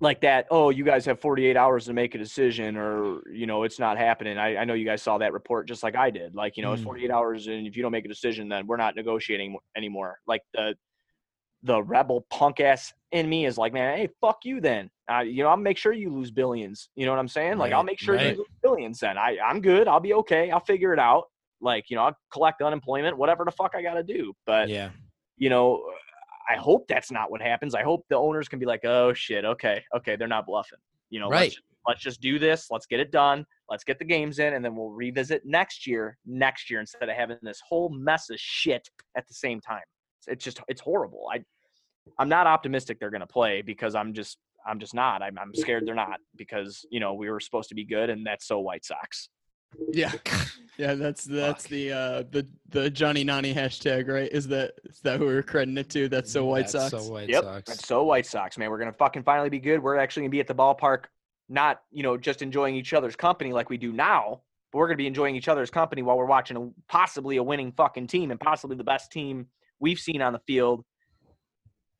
[0.00, 3.64] like that oh you guys have 48 hours to make a decision or you know
[3.64, 6.34] it's not happening i, I know you guys saw that report just like i did
[6.34, 6.86] like you know it's Mm.
[6.86, 10.40] 48 hours and if you don't make a decision then we're not negotiating anymore like
[10.54, 10.74] the
[11.66, 15.42] the rebel punk ass in me is like man hey fuck you then uh, you
[15.42, 17.98] know i'll make sure you lose billions you know what i'm saying like i'll make
[17.98, 18.32] sure right.
[18.32, 21.24] you lose billions then i i'm good i'll be okay i'll figure it out
[21.60, 24.90] like you know i'll collect unemployment whatever the fuck i gotta do but yeah.
[25.36, 25.82] you know,
[26.48, 27.74] I hope that's not what happens.
[27.74, 30.78] I hope the owners can be like, oh shit, okay, okay, they're not bluffing.
[31.10, 31.40] You know, Right.
[31.40, 32.68] let's, just, let's just do this.
[32.70, 33.44] Let's get it done.
[33.68, 36.18] Let's get the games in, and then we'll revisit next year.
[36.24, 39.82] Next year, instead of having this whole mess of shit at the same time.
[40.20, 41.28] It's, it's just it's horrible.
[41.32, 41.42] I
[42.18, 45.22] I'm not optimistic they're gonna play because I'm just I'm just not.
[45.22, 48.26] I'm I'm scared they're not because you know we were supposed to be good, and
[48.26, 49.28] that's so White Sox.
[49.92, 50.12] Yeah,
[50.78, 50.94] yeah.
[50.94, 51.70] That's that's Fuck.
[51.70, 54.30] the uh the the Johnny Nani hashtag, right?
[54.30, 56.08] Is that is that who we're crediting it to?
[56.08, 57.04] That's so White That's Sox.
[57.04, 57.62] So White yep, Sox.
[57.68, 58.70] that's so White Sox, man.
[58.70, 59.82] We're gonna fucking finally be good.
[59.82, 61.04] We're actually gonna be at the ballpark,
[61.48, 64.40] not you know just enjoying each other's company like we do now,
[64.72, 67.72] but we're gonna be enjoying each other's company while we're watching a, possibly a winning
[67.72, 69.46] fucking team and possibly the best team
[69.78, 70.84] we've seen on the field,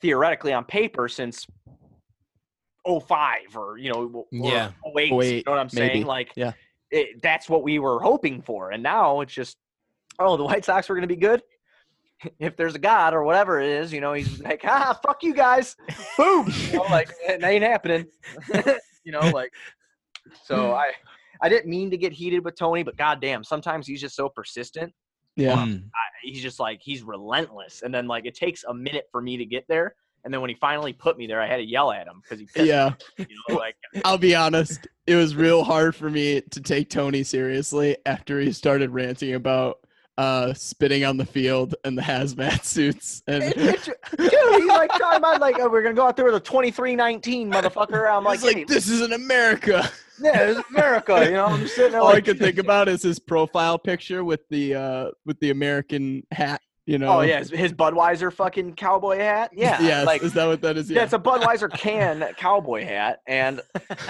[0.07, 1.47] theoretically on paper since
[2.87, 4.71] 05 or you know or Yeah.
[4.97, 6.07] 08, you know what I'm saying?
[6.07, 6.53] Like Yeah.
[6.93, 9.57] it, that's what we were hoping for, and now it's just
[10.21, 11.43] oh the White Sox were gonna be good
[12.39, 15.35] if there's a God or whatever it is, you know, he's like, ah, fuck you
[15.35, 15.77] guys.
[16.17, 16.47] Boom.
[16.71, 18.07] You know, like it ain't happening.
[19.05, 19.53] you know, like
[20.45, 20.93] so I
[21.43, 24.93] I didn't mean to get heated with Tony, but goddamn, sometimes he's just so persistent.
[25.37, 25.85] Yeah, Mm.
[25.95, 27.83] I, he's just like he's relentless.
[27.83, 29.95] And then like it takes a minute for me to get there.
[30.25, 32.41] And then when he finally put me there, I had to yell at him because
[32.41, 32.95] he pissed yeah.
[33.17, 34.89] me, you know, like I'll be honest.
[35.07, 39.86] It was real hard for me to take Tony seriously after he started ranting about
[40.19, 43.85] uh spitting on the field and the hazmat suits and it, it,
[44.17, 46.71] dude, he's like talking about like oh, we're gonna go out there with a twenty
[46.71, 48.11] three nineteen motherfucker.
[48.11, 49.91] I'm like, He's like, "Hey, this isn't America.
[50.21, 51.47] yeah, it's America, you know.
[51.47, 54.75] I'm just sitting there All I can think about is his profile picture with the
[54.75, 56.61] uh with the American hat.
[56.87, 57.19] You know.
[57.19, 59.51] Oh yeah, his, his Budweiser fucking cowboy hat.
[59.57, 60.07] Yeah, Yes.
[60.07, 60.89] like is that what that is?
[60.89, 63.61] yeah, it's a Budweiser can cowboy hat, and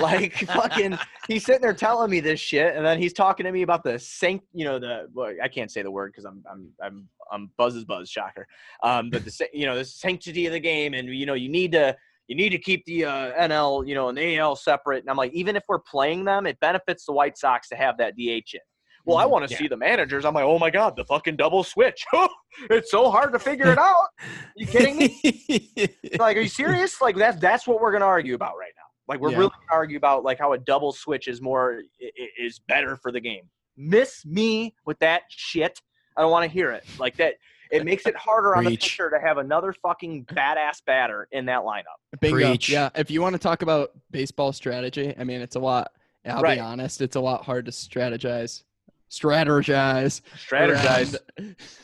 [0.00, 3.62] like fucking, he's sitting there telling me this shit, and then he's talking to me
[3.62, 6.68] about the sanct, you know, the well, I can't say the word because I'm I'm
[6.82, 8.46] I'm I'm buzzes buzz shocker,
[8.82, 11.72] um, but the you know the sanctity of the game, and you know you need
[11.72, 11.96] to
[12.28, 15.16] you need to keep the uh, NL you know and the AL separate, and I'm
[15.16, 18.52] like even if we're playing them, it benefits the White Sox to have that DH
[18.54, 18.60] in.
[19.06, 19.30] Well, I Mhm.
[19.30, 19.58] want to Yeah.
[19.58, 20.24] see the managers.
[20.24, 22.04] I'm like, oh my god, the fucking double switch.
[22.70, 24.08] it's so hard to figure it out.
[24.56, 25.88] You kidding me?
[26.18, 27.00] like, are you serious?
[27.00, 28.82] Like, that's that's what we're gonna argue about right now.
[29.08, 29.38] Like, we're Yeah.
[29.38, 32.96] really gonna argue about like how a double switch is more i- i- is better
[32.96, 33.48] for the game.
[33.76, 35.80] Miss me with that shit.
[36.16, 36.84] I don't want to hear it.
[36.98, 37.34] Like that.
[37.70, 38.82] It makes it harder on the Preach.
[38.92, 41.98] pitcher to have another fucking badass batter in that lineup.
[42.20, 42.36] Bingo.
[42.36, 42.68] Preach.
[42.68, 42.90] Yeah.
[42.94, 45.92] If you want to talk about baseball strategy, I mean, it's a lot.
[46.24, 46.56] I'll Right.
[46.56, 48.62] be honest, it's a lot hard to strategize
[49.10, 51.16] strategize, Strategize.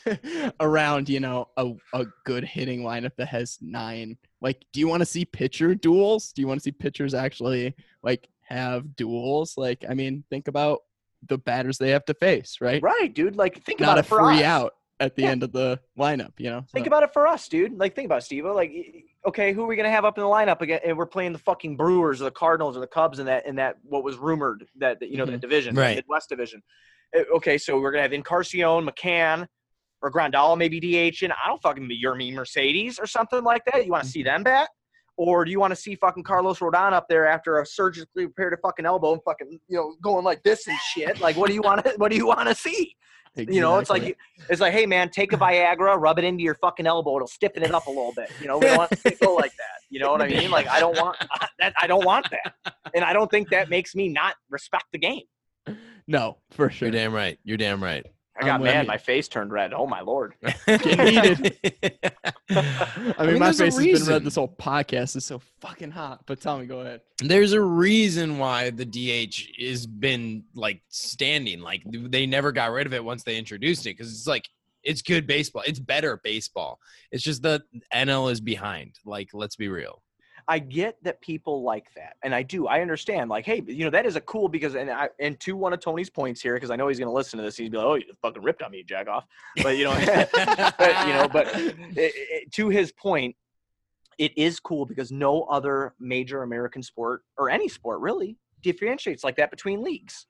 [0.06, 4.16] around, around you know a, a good hitting lineup that has nine.
[4.40, 6.32] Like, do you want to see pitcher duels?
[6.32, 9.54] Do you want to see pitchers actually like have duels?
[9.56, 10.80] Like, I mean, think about
[11.28, 12.82] the batters they have to face, right?
[12.82, 13.36] Right, dude.
[13.36, 14.44] Like, think Not about a free us.
[14.44, 15.30] out at the Yeah.
[15.30, 16.32] end of the lineup.
[16.38, 17.78] You know, Think about it for us, dude.
[17.78, 18.44] Like, think about it, Steve.
[18.44, 20.80] Like, y- y- okay, who are we gonna have up in the lineup again?
[20.84, 23.56] And we're playing the fucking Brewers or the Cardinals or the Cubs in that in
[23.56, 25.40] that what was rumored that, that you know the Mhm.
[25.40, 25.96] division, the Right.
[25.96, 26.62] Midwest division.
[27.16, 29.46] Uh, Okay, so we're gonna have Encarnacion, McCann,
[30.02, 33.84] or Grandal maybe DH, and I don't fucking be Yermi Mercedes or something like that.
[33.86, 34.68] You want to see them bat?
[35.16, 38.58] Or do you want to see fucking Carlos Rodon up there after a surgically repaired
[38.62, 41.20] fucking elbow and fucking you know going like this and shit?
[41.20, 42.96] Like, what do you want to what do you want to see?
[43.34, 44.18] You know, it's like
[44.50, 47.62] it's like, hey man, take a Viagra, rub it into your fucking elbow, it'll stiffen
[47.62, 48.30] it up a little bit.
[48.40, 49.80] You know, we don't want to go like that.
[49.88, 50.50] You know what I mean?
[50.50, 51.16] Like I don't want
[51.58, 51.72] that.
[51.80, 55.22] I don't want that, and I don't think that makes me not respect the game.
[56.12, 56.88] No, for sure.
[56.88, 57.38] You're damn right.
[57.42, 58.04] You're damn right.
[58.36, 59.72] I got um, I'm mad, my face turned red.
[59.72, 60.34] Oh my lord!
[60.66, 61.56] heated.
[62.50, 64.12] I I mean, my there's face has been reason.
[64.12, 65.16] red this whole podcast.
[65.16, 66.24] It's so fucking hot.
[66.26, 67.00] But tell me, go ahead.
[67.22, 71.60] There's a reason why the DH has been like standing.
[71.60, 74.46] Like they never got rid of it once they introduced it because it's like
[74.82, 75.62] it's good baseball.
[75.66, 76.78] It's better baseball.
[77.10, 77.62] It's just the
[77.94, 78.96] NL is behind.
[79.06, 80.01] Like let's be real.
[80.48, 82.66] I get that people like that, and I do.
[82.66, 83.30] I understand.
[83.30, 85.80] Like, hey, you know, that is a cool because, and I, and to one of
[85.80, 87.56] Tony's points here, because I know he's going to listen to this.
[87.56, 89.26] He's be like, "Oh, you fucking ripped on me, jack off."
[89.62, 89.94] But you know,
[90.78, 93.36] but, you know, but it, it, eh, eh, eh, to his point,
[94.18, 99.36] it is cool because no other major American sport or any sport really differentiates like
[99.36, 100.26] that between leagues.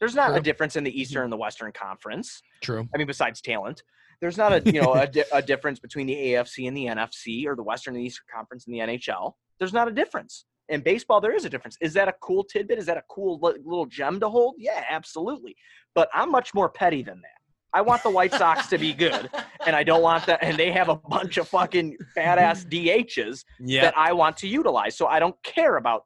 [0.00, 1.24] There's not a difference in the Eastern mm-hmm.
[1.24, 2.42] and the Western Conference.
[2.60, 2.88] True.
[2.94, 3.82] I mean, besides talent,
[4.20, 7.46] there's not a you know a, di- a difference between the AFC and the NFC
[7.46, 9.34] or the Western and the Eastern Conference and the NHL.
[9.64, 10.44] There's not a difference.
[10.68, 11.78] In baseball, there is a difference.
[11.80, 12.78] Is that a cool tidbit?
[12.78, 14.56] Is that a cool little gem to hold?
[14.58, 15.56] Yeah, absolutely.
[15.94, 17.38] But I'm much more petty than that.
[17.72, 19.30] I want the White Sox to be good,
[19.66, 20.40] and I don't want that.
[20.42, 23.80] And they have a bunch of fucking badass DHs Yeah.
[23.84, 24.98] that I want to utilize.
[24.98, 26.04] So I don't care about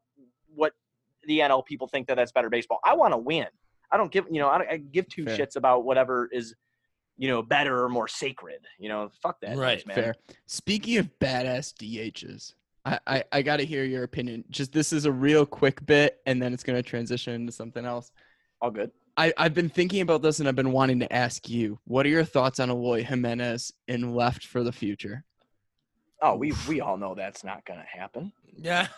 [0.54, 0.72] what
[1.24, 2.78] the NL people think that that's better baseball.
[2.84, 3.48] I want to win.
[3.90, 5.36] I don't give you know I, don't, I give two Fair.
[5.36, 6.54] shits about whatever is
[7.16, 8.60] you know better or more sacred.
[8.78, 9.56] You know, fuck that.
[9.56, 9.96] Right, noise, man.
[9.96, 10.14] Fair.
[10.46, 12.54] Speaking of badass DHs,
[12.88, 14.44] I, I, I got to hear your opinion.
[14.50, 17.84] Just this is a real quick bit, and then it's going to transition into something
[17.84, 18.10] else.
[18.62, 18.90] All good.
[19.16, 22.08] I, I've been thinking about this, and I've been wanting to ask you, what are
[22.08, 25.24] your thoughts on Eloy Jimenez in left for the future?
[26.22, 28.32] Oh, we we all know that's not going to happen.
[28.56, 28.88] yeah.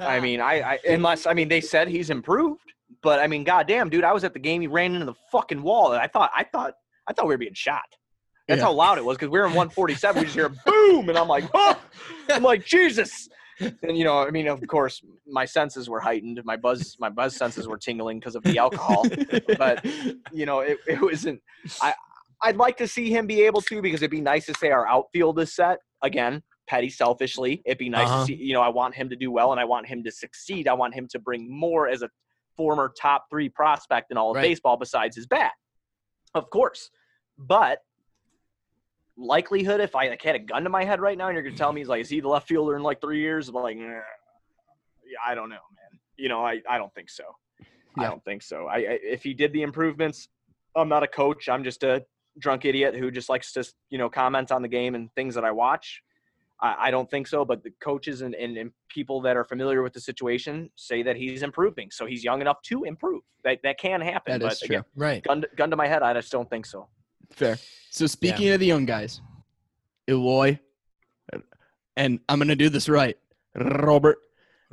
[0.00, 2.72] I mean, I, I unless I mean they said he's improved,
[3.02, 4.60] but I mean, goddamn, dude, I was at the game.
[4.60, 6.74] He ran into the fucking wall, and I thought I thought
[7.06, 7.84] I thought we were being shot.
[8.48, 8.66] That's Yeah.
[8.66, 10.18] how loud it was because we were in 147.
[10.20, 11.74] we just hear boom, and I'm like, oh,
[12.30, 13.28] I'm like Jesus.
[13.82, 16.40] And you know, I mean, of course, my senses were heightened.
[16.44, 19.08] My buzz, my buzz senses were tingling because of the alcohol.
[19.58, 19.84] But
[20.32, 21.40] you know, it, it wasn't.
[21.80, 21.94] I
[22.42, 24.86] I'd like to see him be able to because it'd be nice to say our
[24.86, 26.42] outfield is set again.
[26.68, 28.18] Petty, selfishly, it'd be nice Uh-huh.
[28.20, 28.34] to see.
[28.34, 30.68] You know, I want him to do well and I want him to succeed.
[30.68, 32.10] I want him to bring more as a
[32.56, 34.42] former top three prospect in all of Right.
[34.42, 35.52] baseball besides his bat,
[36.34, 36.90] of course.
[37.38, 37.78] But
[39.16, 41.56] likelihood, if I like, had a gun to my head right now and you're gonna
[41.56, 43.48] tell me he's like, is he the left fielder in like three years?
[43.48, 44.00] I'm like, yeah,
[45.24, 46.00] I don't know, man.
[46.16, 47.24] You know, I I don't think so.
[47.98, 48.66] I don't think so.
[48.66, 50.28] I, I if he did the improvements,
[50.74, 51.48] I'm not a coach.
[51.48, 52.04] I'm just a
[52.38, 55.44] drunk idiot who just likes to you know comment on the game and things that
[55.44, 56.02] I watch.
[56.60, 59.82] I, I don't think so, but the coaches and, and, and people that are familiar
[59.82, 61.90] with the situation say that he's improving.
[61.90, 63.22] So he's young enough to improve.
[63.44, 64.32] That that can happen.
[64.32, 64.66] That but is true.
[64.66, 65.22] again, right.
[65.22, 66.88] gun gun to my head, I just don't think so.
[67.30, 67.58] Fair.
[67.90, 69.20] So speaking of the young guys,
[70.08, 70.58] Eloy,
[71.96, 73.16] and I'm gonna do this right.
[73.54, 74.18] Robert,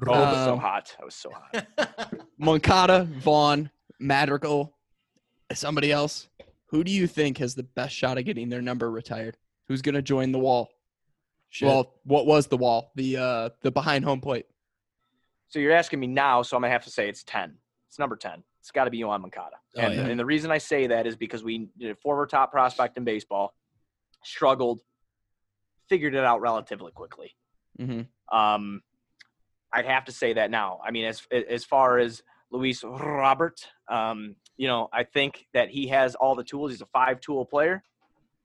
[0.01, 0.95] it was so Um, hot.
[1.01, 2.19] I was so hot.
[2.37, 4.75] Moncada, Vaughn, Madrigal,
[5.53, 6.27] somebody else.
[6.67, 9.37] Who do you think has the best shot of getting their number retired?
[9.67, 10.69] Who's gonna join the wall?
[11.49, 11.67] Shit.
[11.67, 12.91] Well, what was the wall?
[12.95, 14.47] The uh the behind home plate.
[15.49, 17.57] So you're asking me now, so I'm gonna have to say it's ten.
[17.93, 18.41] It's number ten.
[18.59, 19.57] It's got to be Yoan Moncada.
[19.77, 20.05] Oh, and, yeah.
[20.05, 23.53] and the reason I say that is because we a former top prospect in baseball
[24.23, 24.79] struggled,
[25.89, 27.35] figured it out relatively quickly.
[27.79, 28.35] Mm-hmm.
[28.35, 28.81] Um,
[29.71, 30.79] I'd have to say that now.
[30.83, 35.89] I mean, as as far as Luis Robert, um, you know, I think that he
[35.89, 36.71] has all the tools.
[36.71, 37.83] He's a five-tool player.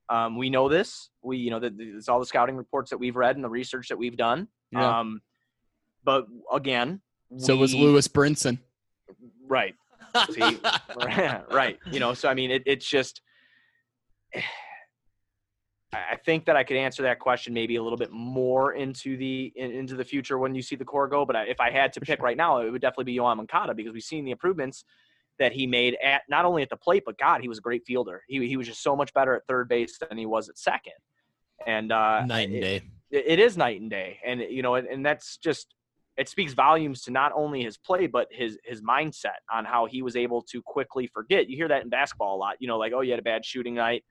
[0.09, 1.09] Um, we know this.
[1.23, 3.87] We, you know, that it's all the scouting reports that we've read and the research
[3.87, 4.47] that we've done.
[4.71, 4.99] Yeah.
[4.99, 5.21] Um,
[6.03, 7.01] but again,
[7.37, 8.59] so was Lewis Brinson.
[9.49, 9.75] Right.
[10.31, 10.57] See,
[11.51, 11.77] right.
[11.91, 13.21] You know, so I mean, it, it's just.
[15.91, 19.51] I think that I could answer that question maybe a little bit more into the
[19.55, 21.25] in, into the future when you see the core go.
[21.25, 22.25] But I, if I had to For pick sure.
[22.25, 24.83] right now, it would definitely be Yoan Moncada because we've seen the improvements,
[25.39, 27.85] that he made at not only at the plate, but God, he was a great
[27.87, 28.21] fielder.
[28.27, 30.93] He he was just so much better at third base than he was at second.
[31.65, 32.75] And uh, Night and it- day.
[32.75, 32.83] it-
[33.25, 35.73] it is night and day and you know and, and that's just
[36.17, 40.01] it speaks volumes to not only his play but his his mindset on how he
[40.01, 42.91] was able to quickly forget you hear that in basketball a lot you know like
[42.93, 44.03] oh you had a bad shooting night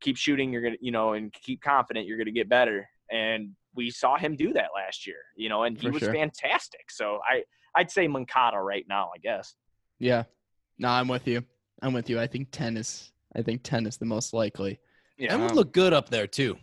[0.00, 3.90] keep shooting you're gonna you know and keep confident you're gonna get better and we
[3.90, 6.12] saw him do that last year you know and he For was sure.
[6.12, 7.42] fantastic so i
[7.76, 9.54] i'd say Moncada right now i guess
[9.98, 10.24] Yeah.
[10.78, 11.42] No, I'm with you.
[11.80, 12.20] I'm with you.
[12.20, 14.78] I think 10 is I think 10 is the most likely.
[15.16, 16.58] yeah And would look good up there too.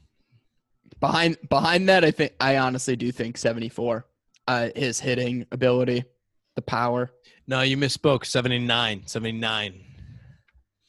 [1.00, 4.06] Behind behind that, I think I honestly do think 74.
[4.48, 6.04] Uh his hitting ability,
[6.56, 7.12] the power.
[7.48, 8.26] No, you misspoke.
[8.26, 9.04] 79.
[9.06, 9.84] 79.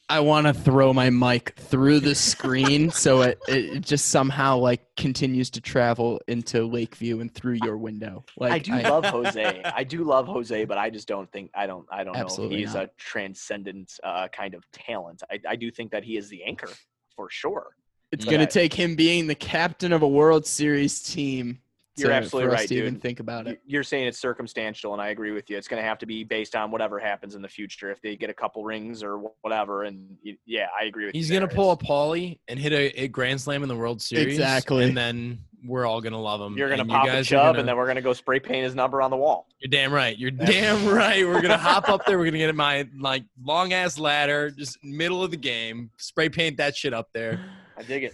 [0.09, 4.85] I want to throw my mic through the screen so it, it just somehow like
[4.97, 8.25] continues to travel into Lakeview and through your window.
[8.37, 9.63] Like I do love Jose.
[9.65, 12.49] I do love Jose, but I just don't think I don't I don't know.
[12.49, 12.85] He's not.
[12.85, 15.23] a transcendent uh, kind of talent.
[15.31, 16.71] I, I do think that he is the anchor
[17.17, 17.75] for sure.
[18.13, 21.61] it's but going to take him being the captain of a World Series team.
[21.97, 23.03] You're to- absolutely for us right, to even dude.
[23.03, 23.61] think about it.
[23.67, 25.57] You're saying it's circumstantial, and I agree with you.
[25.57, 27.91] It's going to have to be based on whatever happens in the future.
[27.91, 31.29] If they get a couple rings or whatever, and y- yeah, I agree with He's
[31.31, 31.35] you.
[31.35, 34.03] He's gonna pull a It's- Paulie and hit a, a grand slam in the World
[34.03, 34.27] Series.
[34.35, 34.85] Exactly.
[34.85, 36.59] And then we're all gonna love him.
[36.59, 38.65] You're gonna pop you a guys chub, gonna- and then we're gonna go spray paint
[38.65, 39.47] his number on the wall.
[39.61, 40.19] You're damn right.
[40.19, 41.25] You're damn right.
[41.27, 42.19] We're gonna hop up there.
[42.19, 46.57] We're gonna get my like long ass ladder, just middle of the game, spray paint
[46.59, 47.41] that shit up there.
[47.79, 48.13] I dig it.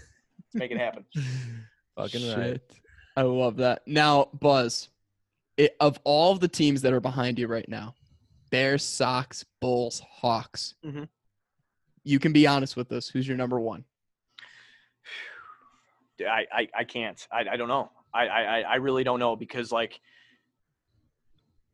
[0.55, 1.05] Let's make it happen.
[1.97, 2.61] Fucking right.
[3.16, 3.83] I love that.
[3.87, 4.88] Now, Buzz,
[5.57, 7.94] it, of all the teams that are behind you right now,
[8.51, 11.09] Bears, Sox, Bulls, Hawks, Mhm.
[12.05, 13.09] you can be honest with us.
[13.09, 13.85] Who's your number one?
[16.20, 17.27] I, I, I can't.
[17.33, 17.90] I, I don't know.
[18.12, 20.01] I, I, I really don't know because like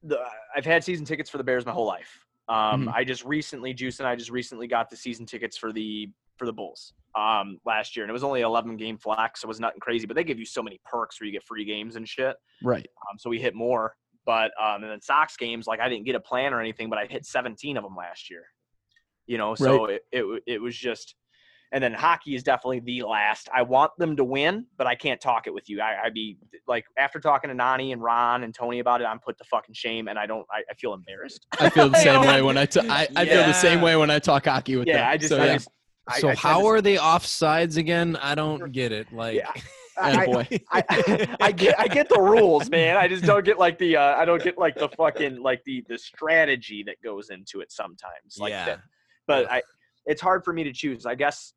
[0.02, 0.20] the
[0.54, 2.24] I've had season tickets for the Bears my whole life.
[2.48, 2.92] Um, Mhm.
[2.94, 6.46] I just recently, Juice and I just recently got the season tickets for the for
[6.46, 9.60] the Bulls um, last year, and it was only 11 game flex, so it was
[9.60, 10.06] nothing crazy.
[10.06, 12.36] But they give you so many perks where you get free games and shit.
[12.62, 12.86] Right.
[13.10, 13.94] Um, so we hit more.
[14.26, 16.98] But um, and then Sox games, like I didn't get a plan or anything, but
[16.98, 18.44] I hit 17 of them last year.
[19.26, 21.14] You know, so it, it it was just.
[21.72, 23.48] And then hockey is definitely the last.
[23.52, 25.80] I want them to win, but I can't talk it with you.
[25.80, 29.18] I, I'd be like after talking to Nani and Ron and Tony about it, I'm
[29.18, 30.46] put to fucking shame, and I don't.
[30.50, 31.44] I, I feel embarrassed.
[31.58, 34.10] I feel the same way when I ta- I, I feel the same way when
[34.10, 34.96] I talk hockey with them.
[34.96, 35.30] yeah, I just.
[35.30, 35.52] So, I yeah.
[35.54, 35.68] just
[36.08, 38.16] I- So I how to- are they offsides again?
[38.16, 39.12] I don't get it.
[39.12, 39.50] Like Yeah,
[39.98, 40.60] I.
[40.70, 42.96] I, I get I get the rules, man.
[42.96, 45.84] I just don't get like the uh, I don't get like the fucking like the
[45.88, 48.36] the strategy that goes into it sometimes.
[48.38, 48.64] Like yeah.
[48.66, 48.80] that.
[49.26, 49.62] But I
[50.04, 51.06] it's hard for me to choose.
[51.06, 51.54] I guess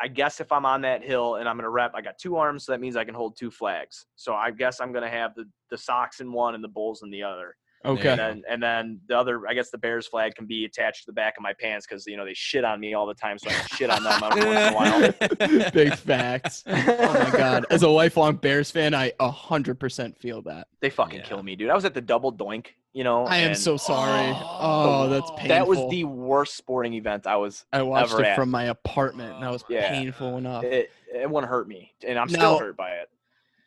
[0.00, 2.64] I guess if I'm on that hill and I'm gonna rep, I got two arms,
[2.66, 4.06] so that means I can hold two flags.
[4.16, 7.10] So I guess I'm gonna have the the Sox in one and the Bulls in
[7.10, 7.54] the other.
[7.84, 8.10] Okay.
[8.10, 11.06] And then and then the other, I guess the Bears flag can be attached to
[11.06, 13.38] the back of my pants because you know they shit on me all the time,
[13.38, 15.70] so I shit on them every once in a while.
[15.72, 16.64] Big facts.
[16.98, 17.66] Oh my god.
[17.70, 20.68] As a lifelong Bears fan, I 100% feel that.
[20.80, 21.24] They fucking Yeah.
[21.26, 21.70] kill me, dude.
[21.70, 23.24] I was at the double doink, you know.
[23.26, 24.28] I am and so sorry.
[24.34, 25.48] Oh, Oh, that's painful.
[25.48, 27.64] That was the worst sporting event I was.
[27.72, 28.36] I watched ever it at.
[28.36, 29.88] from my apartment and that was Yeah.
[29.90, 30.64] painful enough.
[30.64, 33.08] It it wouldn't hurt me, and I'm Now- still hurt by it.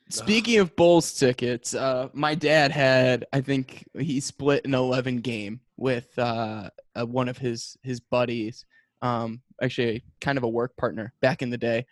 [0.10, 5.60] Speaking of Bulls tickets, uh, my dad had I think he split an 11 game
[5.78, 8.65] with uh, uh, one of his his buddies,
[9.02, 11.86] um, actually kind of a work partner back in the day.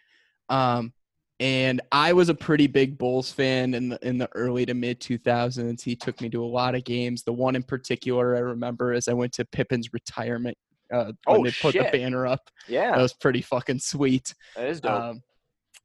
[0.50, 0.94] Um,
[1.40, 5.00] and I was a pretty big Bulls fan in the in the early to mid
[5.00, 5.84] 2000s.
[5.84, 7.22] He took me to a lot of games.
[7.24, 10.58] The one in particular I remember is I went to Pippen's retirement
[10.92, 12.50] uh, when Oh, they put the banner up.
[12.68, 14.34] Yeah, That was pretty fucking sweet.
[14.56, 14.92] that is dope.
[14.92, 15.22] Um,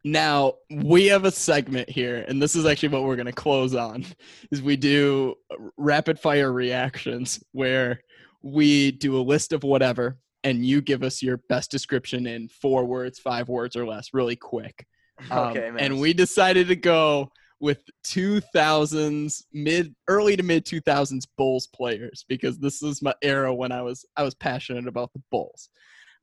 [0.05, 3.75] now we have a segment here, and this is actually what we're going to close
[3.75, 4.05] on.
[4.51, 5.35] Is we do
[5.77, 8.01] rapid fire reactions where
[8.43, 12.85] we do a list of whatever, and you give us your best description in four
[12.85, 14.87] words, five words, or less, really quick.
[15.31, 15.79] Um, okay, man.
[15.79, 22.59] And we decided to go with 2000s mid early to mid 2000s bulls players because
[22.59, 25.69] this is my era when i was i was passionate about the bulls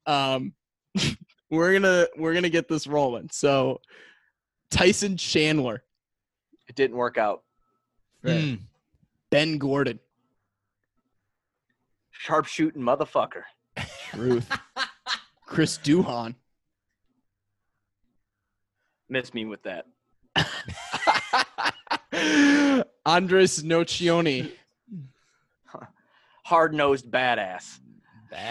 [0.06, 0.52] um
[1.50, 3.80] we're gonna we're gonna get this rolling so
[4.72, 5.84] tyson chandler
[6.68, 7.44] it didn't work out.
[8.24, 8.56] Hmm.
[9.32, 10.00] ben gordon
[12.12, 13.44] Sharpshooting motherfucker.
[14.12, 14.50] truth
[15.46, 16.36] chris duhon
[19.12, 19.86] Miss me with that.
[23.06, 24.52] andres nocioni
[26.44, 27.80] Hard nosed badass.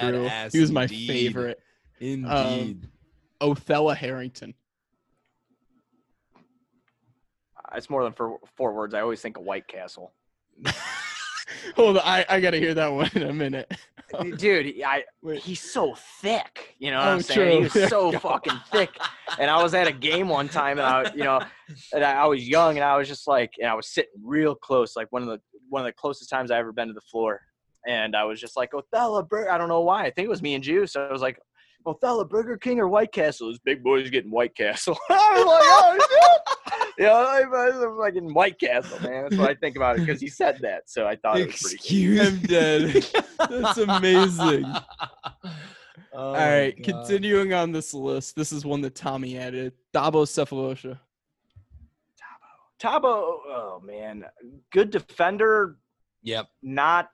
[0.01, 0.29] True.
[0.53, 1.09] He was my indeed.
[1.09, 1.61] favorite
[2.01, 2.89] Um, Indeed.
[3.41, 4.55] othella harrington
[7.57, 8.95] uh, It's more than four, four words.
[8.95, 10.13] I always think of White Castle.
[11.77, 13.73] Hold on, I, I gotta hear that one in a minute.
[14.37, 15.41] dude, I Wait.
[15.41, 16.75] he's so thick.
[16.79, 17.63] You know what Oh, I'm saying?
[17.65, 17.81] He true.
[17.83, 18.91] was so fucking thick.
[19.39, 21.41] And I was at a game one time, and I, you know,
[21.93, 24.55] and I, I was young, and I was just like, and I was sitting real
[24.55, 27.01] close, like one of the one of the closest times I ever been to the
[27.03, 27.41] floor.
[27.87, 29.51] And I was just like, Othello Burger.
[29.51, 30.05] I don't know why.
[30.05, 30.93] I think it was me and Juice.
[30.93, 31.39] So I was like,
[31.89, 33.49] Othello Burger King or White Castle?
[33.49, 34.97] This big boy's getting White Castle.
[35.11, 36.55] I was like, oh shit.
[36.99, 39.23] You know, I was like in White Castle, man.
[39.23, 40.91] That's what I think about it because he said that.
[40.91, 41.77] So I thought it was pretty.
[41.77, 43.07] Excuse I'm dead.
[43.49, 44.65] That's amazing.
[46.13, 46.85] Oh All right, God.
[46.85, 48.35] continuing on this list.
[48.35, 49.75] This is one that Tommy added.
[49.95, 50.99] Thabo Sefolosha.
[52.81, 54.25] Thabo, oh man,
[54.73, 55.77] good defender,
[56.23, 56.49] Yep.
[56.63, 57.11] not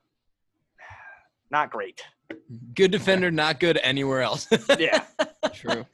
[1.51, 2.03] not great.
[2.75, 4.49] Good defender, not good anywhere else.
[4.79, 5.05] Yeah,
[5.53, 5.85] True.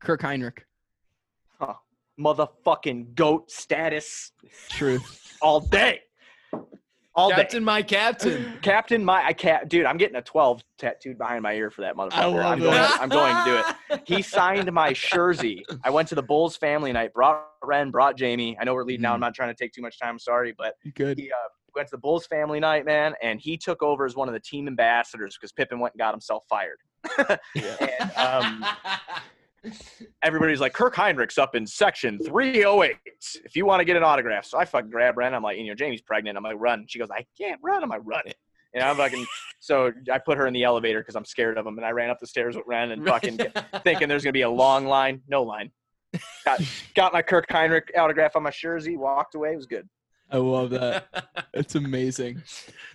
[0.00, 0.58] Kirk Hinrich.
[1.58, 1.74] huh.
[2.20, 4.32] motherfucking goat status
[4.70, 5.36] Truth.
[5.40, 6.00] all day,
[7.14, 7.36] all day.
[7.36, 8.58] Captain, my captain.
[8.60, 9.86] Captain, my I can't, dude.
[9.86, 12.44] I'm getting a 12 tattooed behind my ear for that motherfucker.
[12.44, 12.74] I'm going.
[13.00, 14.00] I'm going to do it.
[14.06, 15.64] He signed my jersey.
[15.84, 17.12] I went to the Bulls family night.
[17.14, 18.56] Brought Ren, brought Jamie.
[18.60, 19.14] I know we're leading now.
[19.14, 20.18] I'm not trying to take too much time.
[20.18, 21.18] Sorry, but Good.
[21.18, 21.34] he uh,
[21.74, 24.40] went to the Bulls family night, man, and he took over as one of the
[24.40, 26.78] team ambassadors because Pippen went and got himself fired.
[27.56, 28.64] and um,
[30.22, 32.96] everybody's like, Kirk Hinrich's up in section 308.
[33.44, 34.44] If you want to get an autograph.
[34.44, 35.34] So I fucking grab Ren.
[35.34, 36.36] I'm like, you know, Jamie's pregnant.
[36.36, 36.86] I'm like, run.
[36.88, 37.82] She goes, I can't run.
[37.82, 38.36] I'm like, run it.
[38.74, 39.26] And I'm fucking,
[39.60, 41.76] so I put her in the elevator because I'm scared of him.
[41.78, 43.38] And I ran up the stairs with Ren and fucking
[43.84, 45.22] thinking there's going to be a long line.
[45.28, 45.70] No line.
[46.44, 46.60] Got,
[46.94, 49.52] got my Kirk Hinrich autograph on my jersey, walked away.
[49.52, 49.88] It was good.
[50.30, 51.06] I love that.
[51.54, 52.42] It's amazing.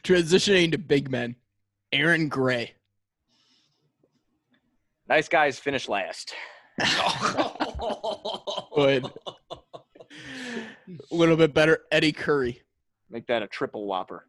[0.03, 1.37] Transitioning to big men.
[1.93, 2.73] Aaron Gray.
[5.07, 6.33] Nice guys finish last.
[8.75, 9.05] Good.
[9.05, 9.11] A
[11.09, 11.83] little bit better.
[11.89, 12.61] Eddie Curry.
[13.09, 14.27] Make that a triple whopper.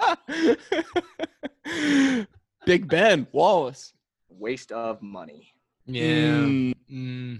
[2.66, 3.92] Big Ben Wallace.
[4.30, 5.52] Waste of money.
[5.86, 6.02] yeah.
[6.04, 7.38] Mm, Mm.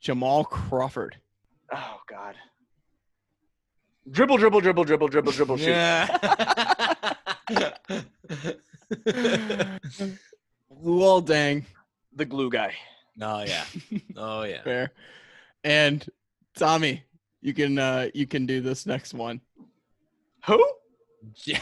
[0.00, 1.16] Jamal Crawford.
[1.72, 2.34] Oh God.
[4.10, 5.68] Dribble, dribble, dribble, dribble, dribble, dribble, shoot.
[5.68, 6.18] Yeah.
[10.82, 11.64] Luol Deng.
[12.14, 12.74] The glue guy.
[13.20, 13.64] oh yeah.
[14.16, 14.62] Oh yeah.
[14.64, 14.92] Fair.
[15.64, 16.04] And
[16.56, 17.02] Tommy,
[17.40, 19.40] you can uh you can do this next one.
[20.46, 20.62] Who?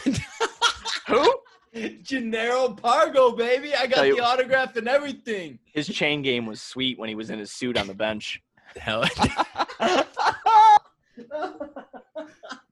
[1.09, 1.35] Who?
[1.75, 3.75] Jannero Pargo, baby.
[3.75, 5.59] I got you- the autograph and everything.
[5.73, 8.43] His chain game was sweet when he was in his suit on the bench.
[8.77, 9.05] Hell.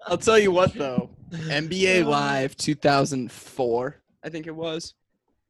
[0.06, 1.10] I'll tell you what though.
[1.30, 4.94] NBA Live 2004, I think it was.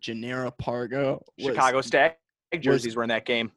[0.03, 1.23] Jannero Pargo.
[1.37, 2.17] was- Chicago Stags
[2.61, 3.53] jerseys were in that game.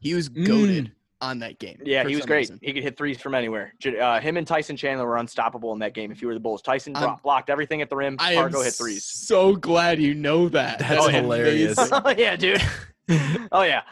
[0.00, 0.46] He was Mm.
[0.46, 1.80] goaded on that game.
[1.84, 2.38] Yeah, he was great.
[2.38, 2.60] reason.
[2.62, 3.74] He could hit threes from anywhere.
[3.84, 6.12] Uh, him and Tyson Chandler were unstoppable in that game.
[6.12, 8.16] If you were the Bulls, Tyson I'm- blocked everything at the rim.
[8.20, 9.04] I am hit threes.
[9.04, 10.78] so glad you know that.
[10.78, 11.76] That's That's hilarious.
[11.92, 12.62] oh yeah, dude.
[13.52, 13.82] Oh yeah.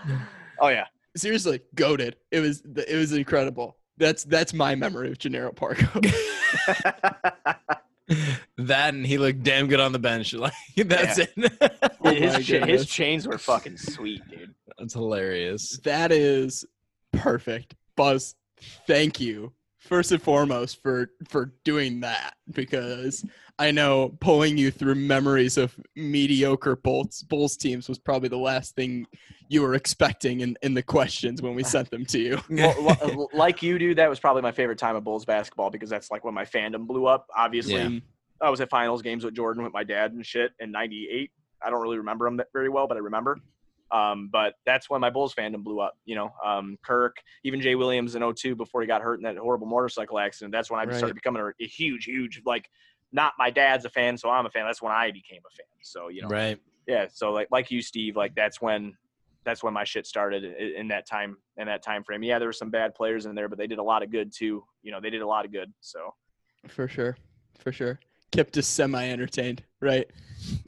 [0.61, 0.85] Oh yeah.
[1.17, 2.17] Seriously, goaded.
[2.31, 3.77] It was it was incredible.
[3.99, 6.03] That's that's my memory of Jannero Pargo.
[8.59, 10.35] that and he looked damn good on the bench.
[10.37, 11.31] Like that's it.
[12.01, 14.55] Oh his, cha- his chains were fucking sweet, dude.
[14.79, 15.79] that's hilarious.
[15.79, 16.65] that is
[17.13, 17.75] perfect.
[17.97, 18.37] Buzz,
[18.87, 23.25] thank you first and foremost for for doing that because
[23.59, 28.75] I know pulling you through memories of mediocre Bulls Bulls teams was probably the last
[28.75, 29.07] thing
[29.49, 32.39] you were expecting in, in the questions when we sent them to you.
[32.51, 36.11] Well, like you do, that was probably my favorite time of Bulls basketball because that's
[36.11, 37.29] like when my fandom blew up.
[37.35, 37.99] Obviously, Yeah.
[38.43, 41.31] I was at finals games with Jordan with my dad and shit in '98.
[41.65, 43.39] I don't really remember them that very well, but I remember.
[43.91, 45.97] Um, but that's when my Bulls fandom blew up.
[46.05, 49.39] You know, um, Kirk, even Jay Williams in 02 before he got hurt in that
[49.39, 50.53] horrible motorcycle accident.
[50.53, 50.97] That's when I Right.
[50.97, 52.69] started becoming a, a huge, huge like.
[53.13, 54.65] Not my dad's a fan, so I'm a fan.
[54.67, 55.67] That's when I became a fan.
[55.83, 56.59] So you know, Right.
[56.87, 57.07] yeah.
[57.13, 58.97] So like like you, Steve, like that's when
[59.45, 62.23] that's when my shit started in that time in that time frame.
[62.25, 64.33] Yeah, there were some bad players in there, but they did a lot of good
[64.37, 64.65] too.
[64.83, 65.73] You know, they did a lot of good.
[65.81, 66.13] So
[66.69, 67.17] For sure.
[67.59, 68.01] For sure.
[68.33, 70.11] Kept us semi entertained, right?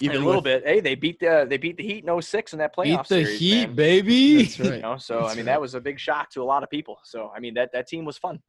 [0.00, 0.64] even a little with- bit.
[0.66, 3.24] Hey, they beat the they beat the Heat in 06 in that Beat playoff the
[3.24, 3.74] series, heat, man.
[3.76, 4.36] baby.
[4.44, 4.74] That's right.
[4.76, 5.46] You know, so I mean right.
[5.46, 6.98] that was a big shock to a lot of people.
[7.04, 8.40] So I mean that that team was fun.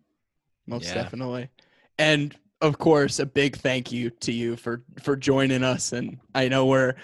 [0.68, 0.94] Most Yeah.
[0.94, 1.50] definitely.
[1.98, 5.94] And of course, a big thank you to you for for joining us.
[5.94, 6.96] And I know we're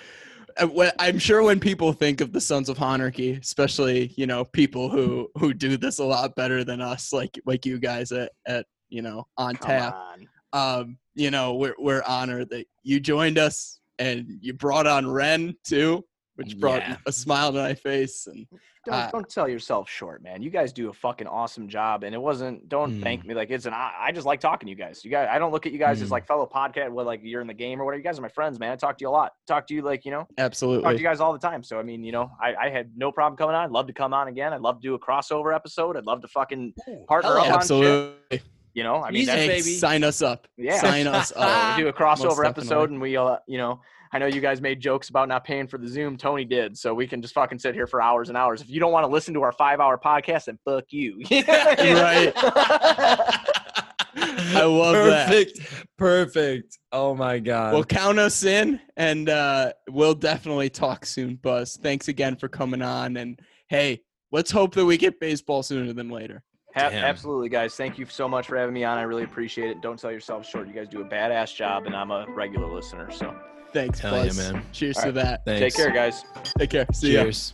[0.58, 4.90] uh, I'm sure when people think of the Sons of Honarchy, especially you know people
[4.90, 8.66] who who do this a lot better than us, like like you guys at at
[8.90, 9.96] you know on Come tap.
[9.96, 10.28] on.
[10.54, 15.56] Um, you know we're we're honored that you joined us and you brought on Ren
[15.64, 16.06] too.
[16.36, 16.98] Which brought Yeah.
[17.06, 18.28] a smile to my face.
[18.28, 18.46] And
[18.86, 20.44] Don't, Uh, don't sell yourself short, man.
[20.44, 22.70] You guys do a fucking awesome job, and it wasn't.
[22.70, 23.02] Don't Mm.
[23.02, 23.74] thank me like it's an.
[23.74, 25.04] I, I just like talking to you guys.
[25.04, 26.12] You guys, I don't look at you guys as Mm.
[26.12, 26.92] like fellow podcast.
[26.92, 27.98] Well, like you're in the game or whatever.
[27.98, 28.72] You guys are my friends, man.
[28.74, 29.32] I talk to you a lot.
[29.48, 30.28] Talk to you like you know.
[30.38, 30.84] Absolutely.
[30.84, 31.64] Talk to you guys all the time.
[31.64, 33.64] So I mean, you know, I, I had no problem coming on.
[33.66, 34.54] I'd love to come on again.
[34.54, 35.98] I'd love to do a crossover episode.
[35.98, 36.76] I'd love to fucking
[37.08, 37.54] partner hell up yeah.
[37.54, 37.62] on shit.
[37.62, 38.42] absolutely.
[38.76, 39.62] You know, I mean, Easy, that's, Hey, baby.
[39.62, 40.48] sign us up.
[40.58, 40.78] Yeah.
[40.80, 41.78] sign us up.
[41.78, 43.80] we do a crossover episode, and we, uh, you know,
[44.16, 46.16] I know you guys made jokes about not paying for the Zoom.
[46.16, 48.62] Tony did, so we can just fucking sit here for hours and hours.
[48.62, 51.22] If you don't want to listen to our five-hour podcast, then fuck you.
[51.32, 52.32] Right.
[54.18, 55.28] I love that.
[55.28, 55.60] perfect,
[55.98, 56.80] Perfect.
[56.94, 57.74] Oh my god.
[57.74, 61.76] Well, count us in, and uh, we'll definitely talk soon, Buzz.
[61.76, 63.38] Thanks again for coming on, and
[63.68, 64.02] hey,
[64.32, 66.42] let's hope that we get baseball sooner than later.
[66.76, 67.76] Ha- absolutely, guys.
[67.76, 68.98] Thank you so much for having me on.
[68.98, 69.82] I really appreciate it.
[69.82, 70.70] Don't sell yourself short.
[70.70, 73.12] You guys do a badass job, and I'm a regular listener.
[73.12, 73.36] So
[73.76, 74.64] Thanks, Hell yeah, man.
[74.72, 75.16] Cheers All to right.
[75.16, 75.44] that.
[75.44, 75.76] Thanks.
[75.76, 76.24] take care, guys.
[76.58, 76.86] Take care.
[76.94, 77.24] See ya.
[77.24, 77.54] Cheers.